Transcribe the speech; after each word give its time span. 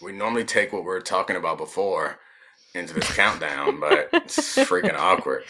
we 0.00 0.12
normally 0.12 0.44
take 0.44 0.72
what 0.72 0.84
we 0.84 0.90
are 0.90 1.00
talking 1.00 1.36
about 1.36 1.58
before 1.58 2.18
into 2.74 2.94
this 2.94 3.14
countdown, 3.14 3.80
but 3.80 4.08
it's 4.12 4.56
freaking 4.56 4.96
awkward. 4.96 5.44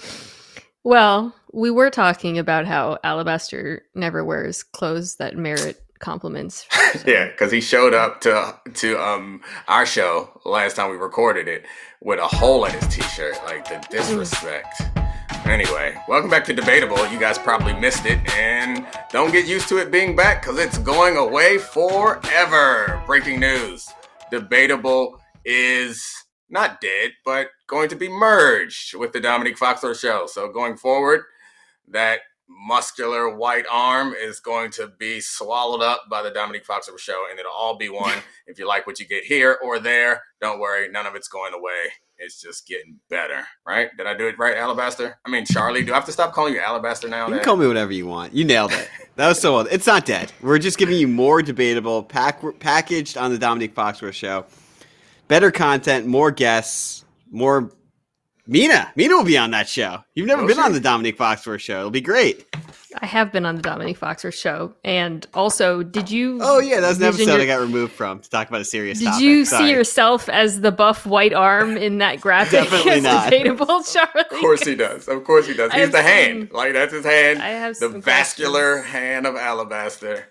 Well, 0.84 1.34
we 1.52 1.70
were 1.70 1.90
talking 1.90 2.38
about 2.38 2.66
how 2.66 2.98
Alabaster 3.04 3.82
never 3.94 4.24
wears 4.24 4.62
clothes 4.62 5.16
that 5.16 5.36
merit 5.36 5.82
compliments. 5.98 6.66
So. 6.88 7.00
yeah, 7.06 7.28
because 7.28 7.52
he 7.52 7.60
showed 7.60 7.92
up 7.92 8.22
to 8.22 8.58
to 8.76 8.98
um 8.98 9.42
our 9.68 9.84
show 9.84 10.40
last 10.46 10.76
time 10.76 10.90
we 10.90 10.96
recorded 10.96 11.48
it 11.48 11.66
with 12.00 12.18
a 12.18 12.26
hole 12.26 12.64
in 12.64 12.72
his 12.72 12.88
t-shirt, 12.88 13.34
like 13.44 13.68
the 13.68 13.86
disrespect. 13.90 14.80
Anyway, 15.44 15.94
welcome 16.08 16.30
back 16.30 16.46
to 16.46 16.54
Debatable. 16.54 17.06
You 17.08 17.18
guys 17.18 17.38
probably 17.38 17.74
missed 17.74 18.06
it, 18.06 18.18
and 18.38 18.86
don't 19.10 19.32
get 19.32 19.46
used 19.46 19.68
to 19.68 19.76
it 19.76 19.90
being 19.90 20.16
back 20.16 20.40
because 20.40 20.58
it's 20.58 20.78
going 20.78 21.18
away 21.18 21.58
forever. 21.58 23.02
Breaking 23.06 23.38
news: 23.38 23.92
Debatable 24.30 25.20
is 25.44 26.04
not 26.50 26.80
dead, 26.80 27.12
but 27.24 27.48
going 27.66 27.88
to 27.90 27.96
be 27.96 28.08
merged 28.08 28.94
with 28.94 29.12
the 29.12 29.20
Domonique 29.20 29.58
Foxworth 29.58 30.00
show. 30.00 30.26
So 30.26 30.50
going 30.50 30.76
forward, 30.76 31.22
that 31.88 32.20
muscular 32.48 33.34
white 33.34 33.66
arm 33.70 34.14
is 34.18 34.40
going 34.40 34.70
to 34.70 34.90
be 34.98 35.20
swallowed 35.20 35.82
up 35.82 36.04
by 36.10 36.22
the 36.22 36.30
Domonique 36.30 36.64
Foxworth 36.64 36.98
show, 36.98 37.26
and 37.30 37.38
it'll 37.38 37.52
all 37.52 37.76
be 37.76 37.88
one. 37.88 38.18
if 38.46 38.58
you 38.58 38.66
like 38.66 38.86
what 38.86 38.98
you 38.98 39.06
get 39.06 39.24
here 39.24 39.58
or 39.62 39.78
there, 39.78 40.22
don't 40.40 40.60
worry, 40.60 40.88
none 40.90 41.06
of 41.06 41.14
it's 41.14 41.28
going 41.28 41.52
away. 41.54 41.92
It's 42.18 42.40
just 42.40 42.66
getting 42.66 42.98
better, 43.08 43.44
right? 43.66 43.90
Did 43.96 44.06
I 44.06 44.16
do 44.16 44.26
it 44.26 44.38
right, 44.38 44.56
Alabaster? 44.56 45.18
I 45.24 45.30
mean, 45.30 45.44
Charlie. 45.44 45.84
Do 45.84 45.92
I 45.92 45.94
have 45.94 46.04
to 46.06 46.12
stop 46.12 46.32
calling 46.32 46.54
you 46.54 46.60
Alabaster 46.60 47.08
now? 47.08 47.28
You 47.28 47.34
can 47.34 47.44
call 47.44 47.56
me 47.56 47.66
whatever 47.66 47.92
you 47.92 48.06
want. 48.06 48.34
You 48.34 48.44
nailed 48.44 48.72
it. 48.72 48.88
That 49.16 49.28
was 49.28 49.40
so 49.40 49.54
well. 49.54 49.66
It's 49.70 49.86
not 49.86 50.06
dead. 50.06 50.32
We're 50.40 50.58
just 50.58 50.78
giving 50.78 50.96
you 50.96 51.08
more 51.08 51.42
debatable, 51.42 52.04
pack, 52.04 52.40
packaged 52.60 53.16
on 53.16 53.32
the 53.32 53.38
Domonique 53.38 53.74
Foxworth 53.74 54.14
show 54.14 54.46
better 55.28 55.50
content, 55.50 56.06
more 56.06 56.30
guests, 56.30 57.04
more. 57.30 57.70
Mina, 58.50 58.90
Mina 58.96 59.14
will 59.14 59.24
be 59.24 59.36
on 59.36 59.50
that 59.50 59.68
show. 59.68 60.02
You've 60.14 60.26
never 60.26 60.46
been 60.46 60.58
on 60.58 60.72
the 60.72 60.80
Domonique 60.80 61.18
Foxworth 61.18 61.60
show. 61.60 61.80
It'll 61.80 61.90
be 61.90 62.00
great. 62.00 62.46
I 62.98 63.04
have 63.04 63.30
been 63.30 63.44
on 63.44 63.56
the 63.56 63.62
Domonique 63.62 63.98
Foxworth 63.98 64.32
show, 64.32 64.74
and 64.82 65.26
also, 65.34 65.82
did 65.82 66.10
you? 66.10 66.38
Oh 66.40 66.58
yeah, 66.58 66.80
that 66.80 66.88
was 66.88 66.96
an 66.96 67.04
episode 67.04 67.26
your, 67.26 67.40
I 67.42 67.46
got 67.46 67.60
removed 67.60 67.92
from 67.92 68.20
to 68.20 68.30
talk 68.30 68.48
about 68.48 68.62
a 68.62 68.64
serious. 68.64 69.00
Did 69.00 69.04
topic. 69.04 69.20
you 69.20 69.44
Sorry. 69.44 69.66
see 69.66 69.70
yourself 69.70 70.30
as 70.30 70.62
the 70.62 70.72
buff 70.72 71.04
white 71.04 71.34
arm 71.34 71.76
in 71.76 71.98
that 71.98 72.22
graphic? 72.22 72.70
Definitely 72.70 73.02
not. 73.02 73.30
Charlie. 73.30 74.20
Of 74.30 74.40
course 74.40 74.64
he 74.64 74.74
does. 74.74 75.06
Of 75.08 75.24
course 75.24 75.46
he 75.46 75.52
does. 75.52 75.70
He's 75.74 75.90
the 75.90 76.02
hand. 76.02 76.50
Like 76.50 76.72
that's 76.72 76.94
his 76.94 77.04
hand. 77.04 77.42
I 77.42 77.48
have 77.50 77.78
the 77.78 77.90
vascular 77.90 78.76
questions. 78.76 78.92
hand 78.94 79.26
of 79.26 79.36
alabaster. 79.36 80.26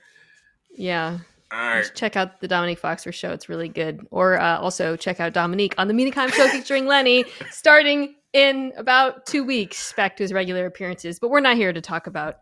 Yeah. 0.75 1.19
All 1.57 1.63
right. 1.63 1.91
Check 1.95 2.15
out 2.15 2.39
the 2.39 2.47
Domonique 2.47 2.79
Foxworth 2.79 3.15
show. 3.15 3.31
It's 3.31 3.49
really 3.49 3.67
good. 3.67 4.05
Or 4.11 4.39
uh, 4.39 4.59
also 4.59 4.95
check 4.95 5.19
out 5.19 5.33
Domonique 5.33 5.73
on 5.79 5.87
the 5.87 5.93
Meantime 5.95 6.29
show 6.29 6.47
featuring 6.51 6.85
Lenny 6.85 7.25
starting 7.49 8.13
in 8.31 8.73
about 8.77 9.25
two 9.25 9.43
weeks 9.43 9.91
back 9.93 10.17
to 10.17 10.23
his 10.23 10.31
regular 10.31 10.67
appearances. 10.67 11.17
But 11.19 11.29
we're 11.29 11.39
not 11.39 11.55
here 11.55 11.73
to 11.73 11.81
talk 11.81 12.05
about 12.05 12.35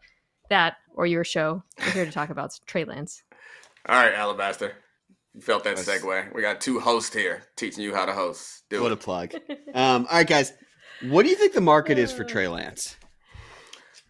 that 0.49 0.75
or 0.93 1.05
your 1.05 1.23
show. 1.23 1.63
We're 1.79 1.91
here 1.91 2.05
to 2.05 2.11
talk 2.11 2.29
about 2.29 2.59
Trey 2.65 2.83
Lance. 2.83 3.23
All 3.87 3.95
right, 3.95 4.13
Alabaster. 4.13 4.73
You 5.33 5.39
felt 5.39 5.63
that 5.63 5.77
segue. 5.77 6.35
We 6.35 6.41
got 6.41 6.59
two 6.59 6.81
hosts 6.81 7.13
here 7.15 7.43
teaching 7.55 7.85
you 7.85 7.95
how 7.95 8.05
to 8.05 8.13
host. 8.13 8.63
Do 8.69 8.81
what 8.81 8.91
it. 8.91 8.95
a 8.95 8.97
plug. 8.97 9.33
Um, 9.73 10.07
all 10.09 10.17
right, 10.17 10.27
guys. 10.27 10.51
What 11.03 11.23
do 11.23 11.29
you 11.29 11.35
think 11.37 11.53
the 11.53 11.61
market 11.61 11.97
is 11.97 12.11
for 12.11 12.23
Trey 12.25 12.49
Lance? 12.49 12.97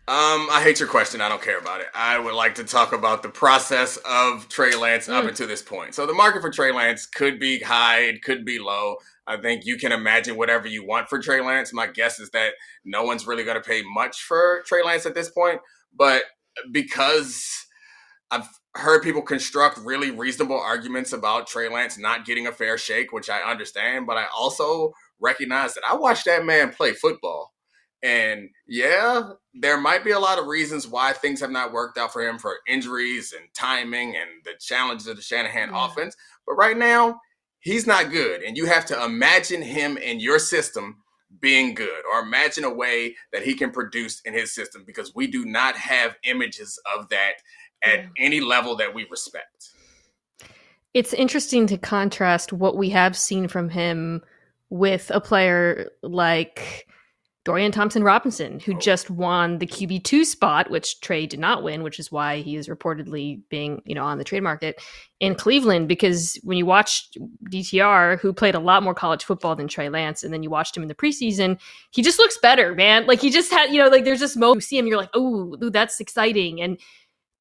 Um, 0.08 0.48
I 0.52 0.62
hate 0.62 0.80
your 0.80 0.88
question. 0.88 1.20
I 1.20 1.30
don't 1.30 1.42
care 1.42 1.58
about 1.58 1.82
it. 1.82 1.88
I 1.96 2.20
would 2.20 2.36
like 2.36 2.54
to 2.56 2.64
talk 2.64 2.94
about 2.94 3.24
the 3.24 3.30
process 3.30 3.98
of 4.06 4.48
Trey 4.50 4.76
Lance 4.76 5.10
up 5.10 5.26
mm. 5.26 5.30
until 5.30 5.48
this 5.48 5.64
point. 5.64 5.96
So 5.96 6.06
the 6.06 6.14
market 6.14 6.42
for 6.42 6.52
Trey 6.52 6.72
Lance 6.72 7.08
could 7.08 7.40
be 7.40 7.60
high, 7.60 8.02
it 8.02 8.22
could 8.22 8.46
be 8.46 8.60
low. 8.60 8.98
I 9.26 9.38
think 9.38 9.66
you 9.66 9.78
can 9.78 9.92
imagine 9.92 10.38
whatever 10.38 10.68
you 10.68 10.86
want 10.86 11.10
for 11.10 11.18
Trey 11.18 11.42
Lance. 11.42 11.74
My 11.74 11.88
guess 11.88 12.20
is 12.20 12.30
that 12.32 12.54
no 12.86 13.04
one's 13.04 13.26
really 13.26 13.44
going 13.44 13.58
to 13.60 13.68
pay 13.68 13.82
much 13.82 14.22
for 14.22 14.62
Trey 14.68 14.84
Lance 14.84 15.08
at 15.08 15.16
this 15.16 15.32
point. 15.32 15.60
But 15.92 16.22
because 16.72 17.66
I've 18.30 18.48
heard 18.76 19.02
people 19.02 19.24
construct 19.24 19.80
really 19.80 20.12
reasonable 20.12 20.60
arguments 20.60 21.14
about 21.14 21.48
Trey 21.48 21.68
Lance 21.68 21.98
not 21.98 22.26
getting 22.26 22.46
a 22.46 22.52
fair 22.52 22.78
shake, 22.78 23.12
which 23.12 23.32
I 23.32 23.40
understand, 23.40 24.06
but 24.06 24.18
I 24.18 24.26
also 24.38 24.94
recognize 25.20 25.74
that 25.74 25.84
I 25.90 25.96
watched 25.96 26.26
that 26.26 26.46
man 26.46 26.72
play 26.72 26.94
football. 26.94 27.55
And 28.04 28.50
yeah, 28.68 29.32
there 29.54 29.80
might 29.80 30.04
be 30.04 30.12
a 30.12 30.20
lot 30.20 30.38
of 30.38 30.48
reasons 30.48 30.88
why 30.88 31.14
things 31.14 31.40
have 31.40 31.52
not 31.52 31.74
worked 31.74 31.98
out 31.98 32.14
for 32.14 32.22
him 32.22 32.38
for 32.38 32.58
injuries 32.68 33.34
and 33.34 33.48
timing 33.54 34.16
and 34.16 34.30
the 34.44 34.54
challenges 34.60 35.08
of 35.08 35.16
the 35.16 35.22
Shanahan 35.22 35.70
yeah. 35.72 35.86
offense. 35.86 36.16
But 36.46 36.56
right 36.56 36.78
now, 36.78 37.20
he's 37.60 37.88
not 37.88 38.12
good. 38.12 38.44
And 38.44 38.56
you 38.56 38.66
have 38.68 38.86
to 38.88 39.04
imagine 39.04 39.62
him 39.62 39.98
in 39.98 40.20
your 40.20 40.40
system 40.40 40.98
being 41.42 41.74
good 41.74 42.04
or 42.12 42.20
imagine 42.20 42.64
a 42.64 42.74
way 42.74 43.16
that 43.34 43.44
he 43.44 43.56
can 43.56 43.72
produce 43.72 44.22
in 44.22 44.34
his 44.34 44.54
system 44.54 44.84
because 44.86 45.14
we 45.16 45.28
do 45.28 45.46
not 45.46 45.76
have 45.76 46.16
images 46.24 46.80
of 46.96 47.10
that 47.10 47.34
at 47.84 48.00
yeah. 48.00 48.08
any 48.20 48.40
level 48.40 48.76
that 48.76 48.94
we 48.94 49.06
respect. 49.10 49.70
It's 50.94 51.14
interesting 51.14 51.68
to 51.68 51.78
contrast 51.78 52.54
what 52.54 52.78
we 52.78 52.90
have 52.92 53.18
seen 53.18 53.48
from 53.48 53.70
him 53.70 54.22
with 54.70 55.12
a 55.14 55.20
player 55.20 55.90
like 56.02 56.88
Dorian 57.46 57.72
Thompson 57.72 58.04
Robinson, 58.04 58.60
who 58.60 58.76
oh. 58.76 58.80
just 58.80 59.12
won 59.12 59.60
the 59.60 59.68
QB2 59.68 60.26
spot, 60.26 60.72
which 60.72 61.00
Trey 61.02 61.28
did 61.28 61.40
not 61.40 61.62
win, 61.62 61.84
which 61.84 62.00
is 62.00 62.12
why 62.12 62.42
he 62.42 62.56
is 62.56 62.68
reportedly 62.68 63.40
being, 63.50 63.84
you 63.86 63.94
know, 63.94 64.04
on 64.04 64.18
the 64.18 64.24
trade 64.24 64.42
market 64.42 64.82
in 65.20 65.36
Cleveland. 65.36 65.88
Because 65.88 66.40
when 66.44 66.58
you 66.58 66.66
watch 66.66 67.08
DTR, 67.52 68.20
who 68.20 68.34
played 68.34 68.56
a 68.56 68.60
lot 68.60 68.82
more 68.82 68.96
college 68.96 69.24
football 69.24 69.56
than 69.56 69.68
Trey 69.68 69.90
Lance, 69.90 70.24
and 70.24 70.34
then 70.34 70.42
you 70.42 70.50
watched 70.50 70.76
him 70.76 70.82
in 70.82 70.90
the 70.90 70.96
preseason, 70.96 71.60
he 71.92 72.02
just 72.02 72.18
looks 72.18 72.38
better, 72.40 72.74
man. 72.74 73.06
Like 73.06 73.22
he 73.22 73.30
just 73.30 73.52
had, 73.52 73.72
you 73.72 73.80
know, 73.80 73.90
like 73.90 74.06
there's 74.06 74.20
just 74.20 74.36
moments 74.36 74.66
you 74.66 74.78
see 74.78 74.80
him, 74.80 74.88
you're 74.88 74.98
like, 74.98 75.12
oh, 75.14 75.56
that's 75.70 76.00
exciting. 76.00 76.62
And 76.62 76.80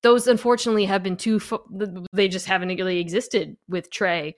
those 0.02 0.26
unfortunately 0.26 0.84
have 0.84 1.02
been 1.02 1.16
too, 1.16 1.40
fo- 1.40 1.64
they 2.12 2.28
just 2.28 2.44
haven't 2.44 2.68
really 2.68 3.00
existed 3.00 3.56
with 3.68 3.90
Trey. 3.90 4.36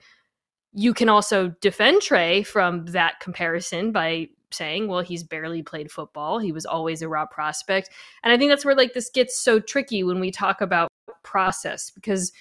You 0.71 0.93
can 0.93 1.09
also 1.09 1.49
defend 1.59 2.03
Trey 2.03 2.43
from 2.43 2.85
that 2.85 3.19
comparison 3.19 3.91
by 3.91 4.29
saying, 4.51 4.87
well, 4.87 5.01
he's 5.01 5.23
barely 5.23 5.61
played 5.61 5.91
football. 5.91 6.39
He 6.39 6.51
was 6.51 6.65
always 6.65 7.01
a 7.01 7.09
raw 7.09 7.25
prospect. 7.25 7.89
And 8.23 8.31
I 8.31 8.37
think 8.37 8.49
that's 8.49 8.65
where 8.65 8.75
like 8.75 8.93
this 8.93 9.09
gets 9.09 9.39
so 9.39 9.59
tricky 9.59 10.03
when 10.03 10.19
we 10.19 10.31
talk 10.31 10.61
about 10.61 10.89
process 11.23 11.91
because 11.91 12.31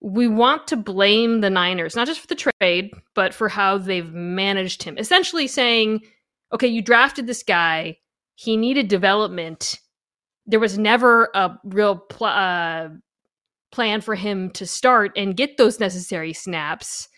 we 0.00 0.26
want 0.26 0.66
to 0.68 0.76
blame 0.76 1.40
the 1.40 1.50
Niners, 1.50 1.94
not 1.94 2.06
just 2.06 2.20
for 2.20 2.26
the 2.26 2.52
trade, 2.60 2.90
but 3.14 3.34
for 3.34 3.48
how 3.48 3.76
they've 3.76 4.12
managed 4.12 4.82
him. 4.82 4.96
Essentially 4.96 5.46
saying, 5.46 6.00
okay, 6.52 6.66
you 6.66 6.80
drafted 6.80 7.26
this 7.26 7.42
guy, 7.42 7.98
he 8.34 8.56
needed 8.56 8.88
development. 8.88 9.78
There 10.46 10.60
was 10.60 10.78
never 10.78 11.28
a 11.34 11.58
real 11.64 11.96
pl- 11.96 12.26
uh, 12.26 12.88
plan 13.70 14.00
for 14.00 14.14
him 14.14 14.50
to 14.52 14.66
start 14.66 15.12
and 15.16 15.36
get 15.36 15.58
those 15.58 15.78
necessary 15.78 16.32
snaps 16.32 17.08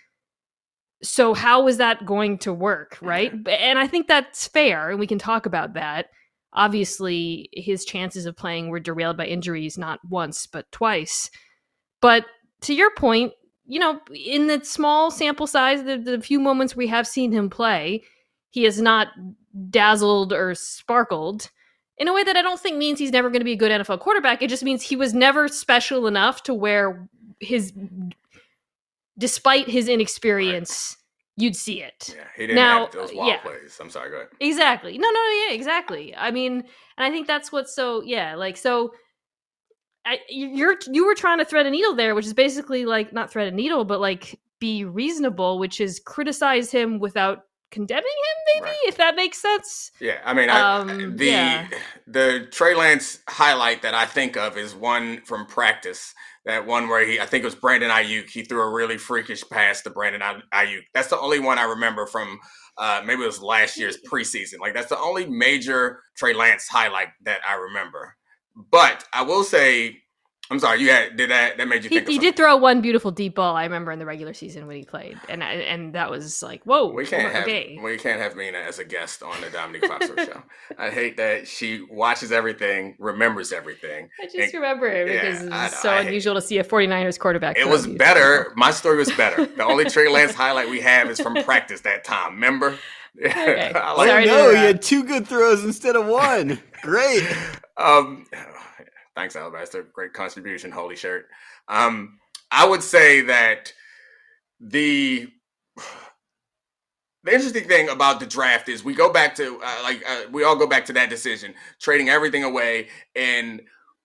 so 1.03 1.35
how 1.35 1.67
is 1.67 1.79
that 1.79 2.07
going 2.07 2.39
to 2.39 2.53
work, 2.53 2.99
right? 3.03 3.33
And 3.49 3.79
I 3.79 3.87
think 3.87 4.07
that's 4.07 4.47
fair, 4.47 4.91
and 4.91 5.01
we 5.01 5.07
can 5.07 5.19
talk 5.19 5.47
about 5.47 5.75
that. 5.75 6.07
Obviously, 6.53 7.49
his 7.53 7.85
chances 7.85 8.27
of 8.27 8.37
playing 8.37 8.69
were 8.69 8.81
derailed 8.81 9.17
by 9.17 9.27
injuries 9.27 9.79
not 9.79 10.01
once 10.09 10.47
but 10.47 10.71
twice. 10.71 11.31
But 12.01 12.27
to 12.62 12.75
your 12.75 12.91
point, 12.95 13.33
you 13.67 13.81
know, 13.81 14.01
in 14.15 14.49
the 14.49 14.62
small 14.65 15.11
sample 15.11 15.47
size, 15.47 15.85
the, 15.85 15.97
the 15.97 16.21
few 16.21 16.39
moments 16.39 16.77
we 16.77 16.89
have 16.89 17.07
seen 17.07 17.33
him 17.33 17.49
play, 17.49 18.03
he 18.51 18.65
has 18.65 18.81
not 18.81 19.09
dazzled 19.71 20.33
or 20.33 20.55
sparkled 20.55 21.51
in 21.97 22.09
a 22.09 22.12
way 22.12 22.25
that 22.25 22.37
I 22.37 22.43
don't 22.43 22.61
think 22.61 22.77
means 22.77 22.99
he's 22.99 23.12
never 23.12 23.31
going 23.31 23.41
to 23.41 23.45
be 23.45 23.53
a 23.53 23.57
good 23.57 23.71
NFL 23.71 24.01
quarterback. 24.01 24.43
It 24.43 24.51
just 24.51 24.65
means 24.65 24.83
he 24.83 24.97
was 24.97 25.15
never 25.15 25.49
special 25.49 26.07
enough 26.07 26.43
to 26.45 26.55
where 26.55 27.09
his 27.41 27.73
despite 29.22 29.69
his 29.69 29.88
inexperience, 29.88 30.97
right. 30.99 31.44
you'd 31.44 31.55
see 31.55 31.81
it. 31.81 32.12
Yeah, 32.12 32.25
he 32.37 32.43
didn't 32.43 32.56
now, 32.56 32.87
have 32.87 32.93
those 32.93 33.14
wild 33.14 33.29
yeah. 33.29 33.38
plays. 33.38 33.79
I'm 33.81 33.88
sorry, 33.88 34.11
go 34.11 34.17
ahead. 34.17 34.31
Exactly. 34.41 34.99
No, 34.99 35.08
no, 35.08 35.20
yeah, 35.47 35.55
exactly. 35.55 36.12
I 36.17 36.32
mean, 36.32 36.55
and 36.97 37.06
I 37.06 37.11
think 37.12 37.29
that's 37.29 37.52
what's 37.52 37.73
so 37.73 38.02
yeah, 38.02 38.35
like 38.35 38.56
so. 38.56 38.93
I, 40.05 40.19
you're 40.29 40.76
you 40.91 41.06
were 41.06 41.14
trying 41.14 41.38
to 41.38 41.44
thread 41.44 41.67
a 41.67 41.70
needle 41.70 41.94
there, 41.94 42.17
which 42.17 42.26
is 42.26 42.35
basically 42.35 42.85
like 42.85 43.12
not 43.12 43.31
thread 43.31 43.47
a 43.47 43.55
needle, 43.55 43.85
but 43.85 44.00
like 44.00 44.41
be 44.58 44.85
reasonable, 44.85 45.61
which 45.61 45.81
is 45.81 46.00
criticize 46.05 46.73
him 46.73 46.99
without 46.99 47.44
condemning 47.73 48.05
him, 48.05 48.55
maybe 48.55 48.71
right. 48.71 48.79
if 48.87 48.97
that 48.99 49.17
makes 49.17 49.39
sense. 49.39 49.91
Yeah, 50.01 50.19
I 50.25 50.35
mean, 50.35 50.51
um, 50.51 51.17
the 51.17 51.27
yeah. 51.27 51.69
the 52.07 52.47
Trey 52.53 52.77
Lance 52.77 53.19
highlight 53.29 53.83
that 53.83 53.95
I 53.95 54.07
think 54.07 54.37
of 54.37 54.57
is 54.57 54.75
one 54.75 55.23
from 55.23 55.47
practice 55.47 56.15
that 56.45 56.67
one 56.67 56.89
where 56.89 57.07
he, 57.07 57.21
I 57.21 57.27
think 57.27 57.43
it 57.43 57.47
was 57.47 57.55
Brandon 57.55 57.91
Aiyuk. 57.91 58.29
He 58.29 58.43
threw 58.43 58.63
a 58.63 58.71
really 58.71 58.99
freakish 58.99 59.45
pass 59.49 59.83
to 59.83 59.91
Brandon 59.91 60.23
Aiyuk. 60.53 60.83
That's 60.93 61.09
the 61.09 61.19
only 61.19 61.39
one 61.39 61.59
I 61.59 61.65
remember 61.65 62.07
from 62.07 62.41
uh, 62.79 63.03
maybe 63.05 63.23
it 63.23 63.27
was 63.27 63.41
last 63.41 63.79
year's 63.79 63.99
preseason. 64.11 64.59
Like 64.61 64.75
that's 64.75 64.89
the 64.89 64.99
only 64.99 65.27
major 65.27 66.01
Trey 66.17 66.35
Lance 66.35 66.67
highlight 66.69 67.09
that 67.25 67.41
I 67.49 67.55
remember. 67.55 68.17
But 68.71 69.05
I 69.13 69.23
will 69.23 69.45
say, 69.45 70.01
I'm 70.52 70.58
sorry, 70.60 70.81
you 70.82 70.90
had 70.90 71.16
did 71.16 71.31
that 71.31 71.56
that 71.56 71.66
made 71.66 71.82
you 71.82 71.88
he, 71.90 71.96
think 71.96 72.08
he 72.08 72.19
did 72.19 72.37
throw 72.37 72.56
one 72.56 72.81
beautiful 72.82 73.10
deep 73.10 73.34
ball. 73.34 73.56
I 73.56 73.64
remember 73.64 73.90
in 73.90 73.99
the 73.99 74.04
regular 74.06 74.34
season 74.34 74.66
when 74.66 74.76
he 74.76 74.84
played, 74.84 75.19
and 75.28 75.43
I, 75.43 75.52
and 75.54 75.94
that 75.94 76.10
was 76.10 76.43
like, 76.43 76.62
whoa, 76.64 76.93
We 76.93 77.06
can't 77.06 77.32
have 77.32 77.44
okay. 77.44 77.78
we 77.82 77.96
can't 77.96 78.20
have 78.20 78.37
Mina 78.37 78.58
as 78.58 78.78
a 78.78 78.84
guest 78.84 79.22
on 79.22 79.40
the 79.40 79.46
Domonique 79.49 79.82
Foxworth 79.82 80.26
show. 80.26 80.43
I 80.78 80.90
hate 80.90 81.16
that 81.16 81.49
she 81.49 81.84
watches 81.90 82.31
everything, 82.32 82.94
remembers 82.99 83.52
everything. 83.52 84.10
I 84.20 84.26
just 84.26 84.37
And- 84.37 84.54
remember 84.54 84.87
it 84.88 85.06
because 85.06 85.49
I 85.49 85.66
it's 85.66 85.81
so 85.82 85.88
I 85.90 86.00
unusual 86.02 86.34
to 86.34 86.40
see 86.43 86.58
a 86.58 86.64
49ers 86.64 87.19
quarterback. 87.19 87.56
It 87.58 87.66
was 87.69 87.87
better. 87.87 88.44
deep 88.44 88.56
My 88.56 88.70
story 88.70 88.99
was 88.99 89.10
better. 89.12 89.46
The 89.56 89.64
only 89.64 89.87
Trey 89.87 90.08
Lance 90.08 90.34
highlight 90.34 90.69
we 90.69 90.81
have 90.81 91.08
is 91.10 91.19
from 91.20 91.34
practice 91.44 91.81
that 91.82 92.04
time. 92.04 92.34
Remember? 92.34 92.76
Okay. 93.25 93.72
I 93.75 93.93
Oh 93.93 93.96
like- 93.96 94.08
Sorry 94.08 94.25
to 94.25 94.31
no, 94.31 94.50
you 94.50 94.56
had 94.56 94.82
two 94.82 95.04
good 95.04 95.26
throws 95.26 95.64
instead 95.64 95.96
of 95.96 96.06
one. 96.06 96.60
Great. 96.82 97.26
Um, 97.78 98.26
thanks, 99.17 99.37
Alabaster. 99.37 99.82
Great 99.93 100.12
contribution. 100.12 100.70
Holy 100.70 100.97
shirt. 100.97 101.26
Um, 101.69 102.19
I 102.50 102.67
would 102.67 102.82
say 102.82 103.23
that 103.23 103.73
the 104.61 105.29
the 107.25 107.32
interesting 107.32 107.64
thing 107.69 107.88
about 107.88 108.19
the 108.20 108.26
draft 108.26 108.69
is 108.69 108.82
we 108.82 108.94
go 108.94 109.12
back 109.12 109.35
to 109.37 109.61
uh, 109.62 109.81
like 109.85 110.03
uh, 110.09 110.23
we 110.32 110.44
all 110.44 110.56
go 110.56 110.67
back 110.67 110.85
to 110.87 110.93
that 110.94 111.11
decision, 111.11 111.55
trading 111.81 112.09
everything 112.09 112.43
away, 112.44 112.88
and 113.14 113.62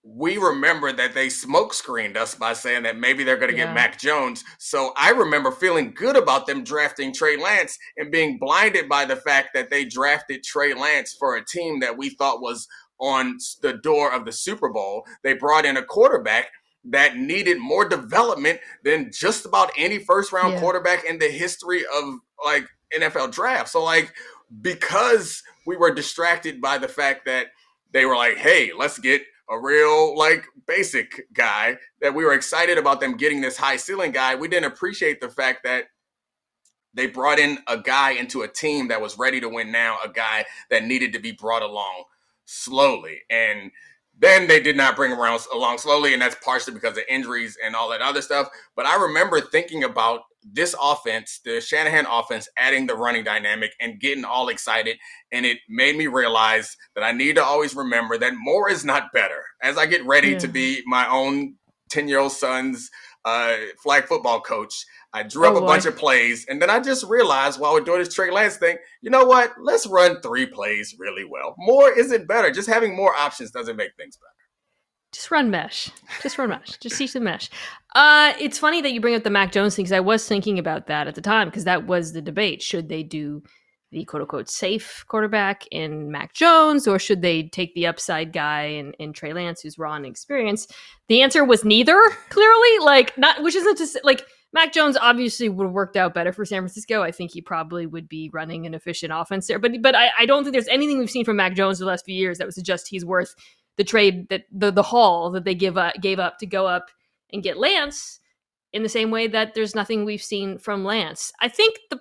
we 0.09 0.37
remember 0.37 0.93
that 0.93 1.13
they 1.13 1.27
smoke 1.27 1.73
screened 1.73 2.15
us 2.15 2.33
by 2.33 2.53
saying 2.53 2.83
that 2.83 2.97
maybe 2.97 3.25
they're 3.25 3.35
going 3.35 3.51
to 3.51 3.57
Yeah. 3.57 3.65
get 3.65 3.73
Mac 3.73 3.97
Jones. 3.99 4.43
So 4.57 4.93
I 4.95 5.09
remember 5.09 5.51
feeling 5.51 5.93
good 5.93 6.15
about 6.15 6.45
them 6.47 6.63
drafting 6.63 7.13
Trey 7.13 7.35
Lance 7.35 7.77
and 7.97 8.09
being 8.09 8.37
blinded 8.39 8.87
by 8.87 9.03
the 9.03 9.17
fact 9.17 9.49
that 9.53 9.69
they 9.69 9.83
drafted 9.83 10.43
Trey 10.43 10.73
Lance 10.73 11.13
for 11.19 11.35
a 11.35 11.43
team 11.43 11.81
that 11.81 11.97
we 11.97 12.11
thought 12.11 12.39
was 12.39 12.67
on 12.99 13.37
the 13.61 13.73
door 13.73 14.11
of 14.11 14.25
the 14.25 14.31
Super 14.31 14.69
Bowl. 14.69 15.05
They 15.23 15.33
brought 15.33 15.65
in 15.65 15.77
a 15.77 15.83
quarterback 15.83 16.49
that 16.85 17.17
needed 17.17 17.59
more 17.59 17.87
development 17.87 18.59
than 18.83 19.11
just 19.11 19.45
about 19.45 19.71
any 19.77 19.99
first 19.99 20.31
round 20.31 20.53
Yeah. 20.53 20.59
quarterback 20.59 21.03
in 21.03 21.19
the 21.19 21.27
history 21.29 21.83
of 21.85 22.15
like 22.45 22.65
NFL 22.95 23.27
draft. 23.31 23.69
So 23.69 23.83
like 23.83 24.13
because 24.61 25.43
we 25.65 25.75
were 25.75 25.93
distracted 25.93 26.61
by 26.61 26.77
the 26.77 26.87
fact 26.87 27.25
that 27.25 27.47
they 27.91 28.05
were 28.05 28.15
like, 28.15 28.37
"Hey, 28.37 28.71
let's 28.77 28.97
get 28.97 29.21
a 29.49 29.59
real 29.59 30.17
like 30.17 30.45
basic 30.65 31.27
guy 31.33 31.77
that 32.01 32.13
we 32.13 32.23
were 32.25 32.33
excited 32.33 32.77
about 32.77 32.99
them 32.99 33.17
getting 33.17 33.41
this 33.41 33.57
high 33.57 33.77
ceiling 33.77 34.11
guy. 34.11 34.35
We 34.35 34.47
didn't 34.47 34.71
appreciate 34.71 35.19
the 35.21 35.29
fact 35.29 35.63
that 35.63 35.85
they 36.93 37.07
brought 37.07 37.39
in 37.39 37.59
a 37.67 37.77
guy 37.77 38.11
into 38.11 38.41
a 38.41 38.47
team 38.47 38.87
that 38.87 38.99
was 39.01 39.17
ready 39.17 39.39
to 39.41 39.49
win 39.49 39.71
now, 39.71 39.99
a 40.03 40.09
guy 40.09 40.45
that 40.69 40.83
needed 40.85 41.13
to 41.13 41.19
be 41.19 41.31
brought 41.31 41.61
along 41.61 42.05
slowly. 42.47 43.19
And 43.29 43.71
then 44.19 44.47
they 44.47 44.59
did 44.59 44.75
not 44.75 44.95
bring 44.95 45.11
him 45.11 45.19
around 45.19 45.41
along 45.53 45.77
slowly, 45.77 46.13
and 46.13 46.21
that's 46.21 46.35
partially 46.43 46.73
because 46.73 46.97
of 46.97 47.03
injuries 47.07 47.55
and 47.63 47.75
all 47.75 47.89
that 47.89 48.01
other 48.01 48.21
stuff. 48.21 48.49
But 48.75 48.87
I 48.87 48.99
remember 48.99 49.39
thinking 49.39 49.83
about 49.83 50.21
this 50.43 50.75
offense, 50.81 51.39
the 51.45 51.61
Shanahan 51.61 52.07
offense, 52.09 52.49
adding 52.57 52.87
the 52.87 52.95
running 52.95 53.23
dynamic 53.23 53.73
and 53.79 53.99
getting 53.99 54.25
all 54.25 54.49
excited. 54.49 54.97
And 55.31 55.45
it 55.45 55.59
made 55.69 55.97
me 55.97 56.07
realize 56.07 56.75
that 56.95 57.03
I 57.03 57.11
need 57.11 57.35
to 57.35 57.43
always 57.43 57.75
remember 57.75 58.17
that 58.17 58.33
more 58.37 58.71
is 58.71 58.83
not 58.83 59.13
better. 59.13 59.43
As 59.61 59.77
I 59.77 59.85
get 59.85 60.05
ready 60.05 60.35
to 60.37 60.47
be 60.47 60.81
my 60.87 61.07
own 61.07 61.55
10 61.89 62.07
year 62.07 62.19
old 62.19 62.31
son's 62.31 62.89
uh, 63.25 63.55
flag 63.81 64.05
football 64.05 64.39
coach, 64.41 64.85
I 65.13 65.23
drew 65.23 65.45
Oh, 65.45 65.51
up 65.51 65.57
a 65.57 65.59
boy. 65.61 65.67
bunch 65.67 65.85
of 65.85 65.95
plays. 65.97 66.45
And 66.47 66.61
then 66.61 66.69
I 66.69 66.79
just 66.79 67.03
realized 67.05 67.59
while 67.59 67.73
we're 67.73 67.81
doing 67.81 67.99
this 67.99 68.13
Trey 68.13 68.31
Lance 68.31 68.57
thing, 68.57 68.77
you 69.01 69.09
know 69.09 69.25
what? 69.25 69.53
Let's 69.61 69.85
run 69.87 70.21
three 70.21 70.45
plays 70.45 70.95
really 70.97 71.25
well. 71.29 71.55
More 71.57 71.91
isn't 71.91 72.27
better. 72.27 72.51
Just 72.51 72.69
having 72.69 72.95
more 72.95 73.13
options 73.15 73.51
doesn't 73.51 73.75
make 73.75 73.95
things 73.97 74.17
better. 74.17 74.31
Just 75.13 75.31
run 75.31 75.49
mesh. 75.49 75.89
Just 76.21 76.37
run 76.37 76.49
mesh. 76.49 76.77
Just 76.79 76.97
teach 76.97 77.13
the 77.13 77.19
mesh. 77.21 77.49
Uh, 77.95 78.33
it's 78.39 78.59
funny 78.59 78.81
that 78.81 78.91
you 78.91 78.99
bring 79.01 79.15
up 79.15 79.23
the 79.23 79.29
Mac 79.29 79.51
Jones 79.53 79.75
thing 79.75 79.83
because 79.83 79.93
I 79.93 80.01
was 80.01 80.27
thinking 80.27 80.59
about 80.59 80.87
that 80.87 81.07
at 81.07 81.15
the 81.15 81.21
time 81.21 81.47
because 81.47 81.63
that 81.63 81.87
was 81.87 82.11
the 82.13 82.21
debate. 82.21 82.61
Should 82.61 82.89
they 82.89 83.03
do 83.03 83.41
the 83.97 84.05
quote 84.05 84.21
unquote 84.21 84.47
safe 84.47 85.03
quarterback 85.07 85.65
in 85.71 86.11
Mac 86.11 86.33
Jones 86.33 86.87
or 86.87 86.99
should 86.99 87.23
they 87.23 87.43
take 87.43 87.73
the 87.73 87.87
upside 87.87 88.31
guy 88.31 88.63
in, 88.65 88.93
in 88.93 89.11
Trey 89.11 89.33
Lance 89.33 89.61
who's 89.61 89.79
raw 89.79 89.93
and 89.93 90.05
experienced? 90.05 90.71
The 91.07 91.23
answer 91.23 91.43
was 91.43 91.65
neither, 91.65 91.99
clearly. 92.29 92.79
Like, 92.81 93.17
not, 93.17 93.41
which 93.41 93.55
isn't 93.55 93.77
to 93.77 93.87
say, 93.87 93.99
like, 94.03 94.23
Mac 94.53 94.71
Jones 94.71 94.97
obviously 94.97 95.49
would 95.49 95.65
have 95.65 95.73
worked 95.73 95.97
out 95.97 96.13
better 96.13 96.31
for 96.31 96.45
San 96.45 96.61
Francisco. 96.61 97.01
I 97.01 97.11
think 97.11 97.31
he 97.31 97.41
probably 97.41 97.85
would 97.85 98.07
be 98.07 98.29
running 98.31 98.65
an 98.65 98.75
efficient 98.75 99.11
offense 99.13 99.47
there. 99.47 99.59
But 99.59 99.81
but 99.81 99.95
I, 99.95 100.09
I 100.17 100.25
don't 100.25 100.43
think 100.43 100.53
there's 100.53 100.67
anything 100.67 100.99
we've 100.99 101.09
seen 101.09 101.25
from 101.25 101.37
Mac 101.37 101.55
Jones 101.55 101.79
the 101.79 101.85
last 101.85 102.05
few 102.05 102.15
years 102.15 102.37
that 102.37 102.45
would 102.45 102.53
suggest 102.53 102.87
he's 102.87 103.03
worth 103.05 103.35
the 103.77 103.83
trade 103.83 104.29
that 104.29 104.43
the 104.51 104.71
the 104.71 104.83
haul 104.83 105.31
that 105.31 105.43
they 105.43 105.55
give 105.55 105.77
up, 105.77 105.95
gave 106.01 106.19
up 106.19 106.37
to 106.37 106.45
go 106.45 106.65
up 106.65 106.89
and 107.33 107.43
get 107.43 107.57
Lance 107.57 108.19
in 108.73 108.83
the 108.83 108.89
same 108.89 109.11
way 109.11 109.27
that 109.27 109.53
there's 109.53 109.75
nothing 109.75 110.05
we've 110.05 110.21
seen 110.21 110.57
from 110.57 110.85
Lance. 110.85 111.33
I 111.41 111.49
think 111.49 111.77
the 111.89 111.99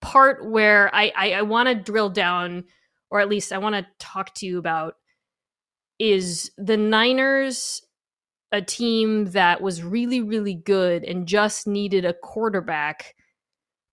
part 0.00 0.48
where 0.48 0.94
I 0.94 1.12
I, 1.16 1.32
I 1.32 1.42
want 1.42 1.68
to 1.68 1.74
drill 1.74 2.10
down, 2.10 2.64
or 3.10 3.20
at 3.20 3.28
least 3.28 3.52
I 3.52 3.58
want 3.58 3.74
to 3.74 3.86
talk 3.98 4.34
to 4.36 4.46
you 4.46 4.58
about, 4.58 4.94
is 5.98 6.50
the 6.56 6.76
Niners 6.76 7.82
a 8.52 8.62
team 8.62 9.26
that 9.32 9.60
was 9.60 9.82
really 9.82 10.20
really 10.22 10.54
good 10.54 11.02
and 11.04 11.26
just 11.26 11.66
needed 11.66 12.04
a 12.04 12.14
quarterback 12.14 13.14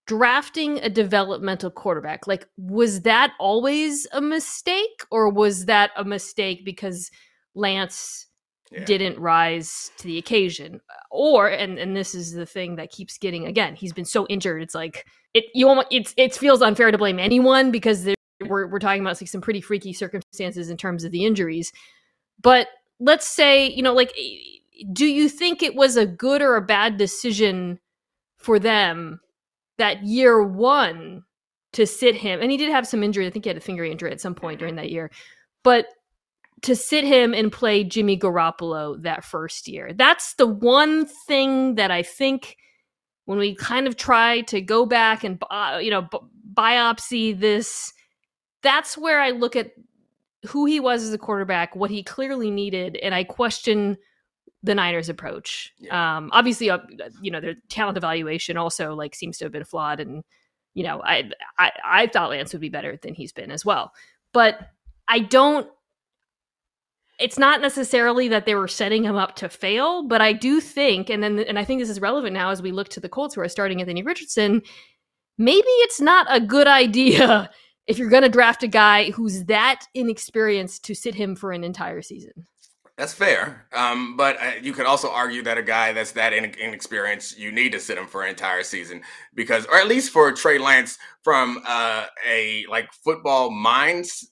drafting 0.05 0.79
a 0.79 0.89
developmental 0.89 1.71
quarterback. 1.71 2.27
Like 2.27 2.47
was 2.57 3.01
that 3.01 3.33
always 3.39 4.07
a 4.11 4.21
mistake 4.21 5.05
or 5.11 5.29
was 5.29 5.65
that 5.65 5.91
a 5.95 6.03
mistake 6.03 6.65
because 6.65 7.09
Lance 7.55 8.27
Yeah. 8.74 8.86
didn't 8.86 9.20
rise 9.20 9.92
to 9.98 10.08
the 10.08 10.18
occasion 10.18 10.81
or 11.12 11.48
and 11.48 11.78
and 11.78 11.96
this 11.96 12.16
is 12.16 12.31
the 12.31 12.46
thing 12.46 12.75
that 12.78 12.92
keeps 12.92 13.18
getting 13.20 13.46
again 13.46 13.75
he's 13.75 13.94
been 13.94 14.06
so 14.06 14.25
injured 14.28 14.64
it's 14.64 14.74
like 14.74 15.06
it 15.34 15.46
you 15.54 15.68
almost 15.68 15.88
it's 15.92 16.14
it 16.18 16.34
feels 16.34 16.62
unfair 16.62 16.90
to 16.90 16.98
blame 16.98 17.20
anyone 17.20 17.72
because 17.72 18.04
there, 18.04 18.16
we're 18.48 18.68
we're 18.68 18.80
talking 18.80 19.02
about 19.02 19.22
like 19.22 19.30
some 19.30 19.42
pretty 19.42 19.62
freaky 19.62 19.94
circumstances 19.94 20.70
in 20.70 20.78
terms 20.78 21.04
of 21.04 21.12
the 21.12 21.24
injuries 21.24 21.72
but 22.42 22.68
let's 23.00 23.28
say 23.28 23.70
you 23.70 23.84
know 23.84 23.94
like 23.94 24.12
do 24.92 25.06
you 25.06 25.30
think 25.30 25.62
it 25.62 25.75
was 25.75 25.96
a 25.96 26.06
good 26.06 26.42
or 26.42 26.56
a 26.56 26.62
bad 26.62 26.98
decision 26.98 27.80
for 28.38 28.58
them 28.58 29.20
that 29.78 30.04
year 30.04 30.44
one 30.44 31.24
to 31.74 31.86
sit 31.86 32.16
him 32.16 32.42
and 32.42 32.50
he 32.50 32.58
did 32.58 32.72
have 32.72 32.88
some 32.88 33.04
injury 33.04 33.28
i 33.28 33.30
think 33.30 33.46
he 33.46 33.50
had 33.50 33.58
a 33.58 33.62
finger 33.62 33.84
injury 33.84 34.12
at 34.12 34.22
some 34.22 34.34
point 34.34 34.58
during 34.58 34.74
mm-hmm. 34.74 34.84
that 34.84 34.92
year 34.92 35.12
but 35.64 35.86
to 36.63 36.75
sit 36.75 37.04
him 37.04 37.33
and 37.33 37.51
play 37.51 37.83
Jimmy 37.83 38.18
Garoppolo 38.18 39.01
that 39.04 39.24
first 39.24 39.68
year. 39.68 39.94
That's 39.94 40.33
the 40.36 40.48
one 40.48 41.06
thing 41.06 41.75
that 41.75 41.92
I 41.92 42.04
think 42.04 42.57
when 43.25 43.38
we 43.38 43.56
kind 43.56 43.88
of 43.88 43.95
try 43.95 44.42
to 44.42 44.62
go 44.62 44.86
back 44.86 45.24
and 45.24 45.42
uh, 45.50 45.80
you 45.81 45.92
know 45.92 46.07
biopsy 46.53 47.38
this 47.38 47.93
that's 48.62 48.98
where 48.98 49.20
I 49.20 49.32
look 49.32 49.55
at 49.55 49.72
who 50.46 50.65
he 50.65 50.79
was 50.79 51.03
as 51.03 51.13
a 51.13 51.17
quarterback, 51.17 51.75
what 51.75 51.91
he 51.91 52.03
clearly 52.03 52.51
needed 52.51 52.98
and 52.98 53.13
I 53.13 53.24
question 53.24 53.98
the 54.62 54.75
Niners 54.75 55.10
approach. 55.10 55.74
Yeah. 55.77 56.17
Um 56.17 56.29
obviously 56.34 56.70
uh, 56.70 56.79
you 57.22 57.32
know 57.32 57.41
their 57.41 57.55
talent 57.70 57.98
evaluation 57.98 58.58
also 58.58 58.93
like 58.93 59.15
seems 59.15 59.38
to 59.38 59.46
have 59.46 59.51
been 59.51 59.65
flawed 59.65 60.00
and 60.00 60.24
you 60.74 60.84
know 60.84 61.01
I 61.03 61.29
I 61.58 61.72
I 61.84 62.08
thought 62.08 62.29
Lance 62.29 62.53
would 62.53 62.62
be 62.62 62.70
better 62.70 62.98
than 63.01 63.13
he's 63.13 63.34
been 63.34 63.51
as 63.51 63.65
well. 63.65 63.93
But 64.32 64.60
I 65.08 65.20
don't 65.20 65.67
it's 67.24 67.39
not 67.39 67.62
necessarily 67.62 68.27
that 68.27 68.46
they 68.46 68.53
were 68.53 68.68
setting 68.68 69.06
him 69.06 69.15
up 69.15 69.38
to 69.38 69.48
fail, 69.48 70.03
but 70.03 70.20
I 70.20 70.34
do 70.34 70.60
think, 70.60 71.10
and 71.10 71.24
then 71.24 71.39
and 71.39 71.58
I 71.58 71.63
think 71.63 71.80
this 71.80 71.89
is 71.89 72.01
relevant 72.01 72.34
now 72.34 72.50
as 72.50 72.62
we 72.62 72.74
look 72.74 72.89
to 72.89 73.00
the 73.00 73.08
Colts 73.08 73.36
who 73.36 73.42
are 73.42 73.48
starting 73.48 73.80
Anthony 73.80 74.03
Richardson. 74.03 74.62
Maybe 75.38 75.68
it's 75.68 76.01
not 76.01 76.27
a 76.30 76.42
good 76.42 76.68
idea 76.68 77.50
if 77.88 77.98
you're 77.98 78.10
going 78.10 78.24
to 78.24 78.30
draft 78.30 78.62
a 78.63 78.68
guy 78.68 79.12
who's 79.12 79.46
that 79.46 79.86
inexperienced 79.94 80.84
to 80.84 80.94
sit 80.94 81.15
him 81.15 81.38
for 81.38 81.53
an 81.53 81.63
entire 81.63 82.01
season. 82.01 82.46
That's 82.98 83.13
fair. 83.13 83.68
Um, 83.74 84.18
but 84.18 84.38
uh, 84.39 84.51
you 84.62 84.74
could 84.74 84.86
also 84.86 85.10
argue 85.10 85.44
that 85.44 85.58
a 85.58 85.63
guy 85.63 85.94
that's 85.94 86.12
that 86.12 86.34
in- 86.34 86.53
inexperienced, 86.60 87.39
you 87.39 87.53
need 87.53 87.72
to 87.72 87.80
sit 87.80 87.98
him 87.98 88.06
for 88.06 88.22
an 88.22 88.30
entire 88.30 88.63
season 88.63 89.01
because, 89.34 89.65
or 89.65 89.77
at 89.77 89.88
least 89.88 90.12
for 90.12 90.32
Trey 90.34 90.60
Lance 90.60 91.00
from 91.24 91.63
uh, 91.65 92.06
a 92.30 92.65
like 92.70 92.92
football 92.94 93.50
minds 93.50 94.30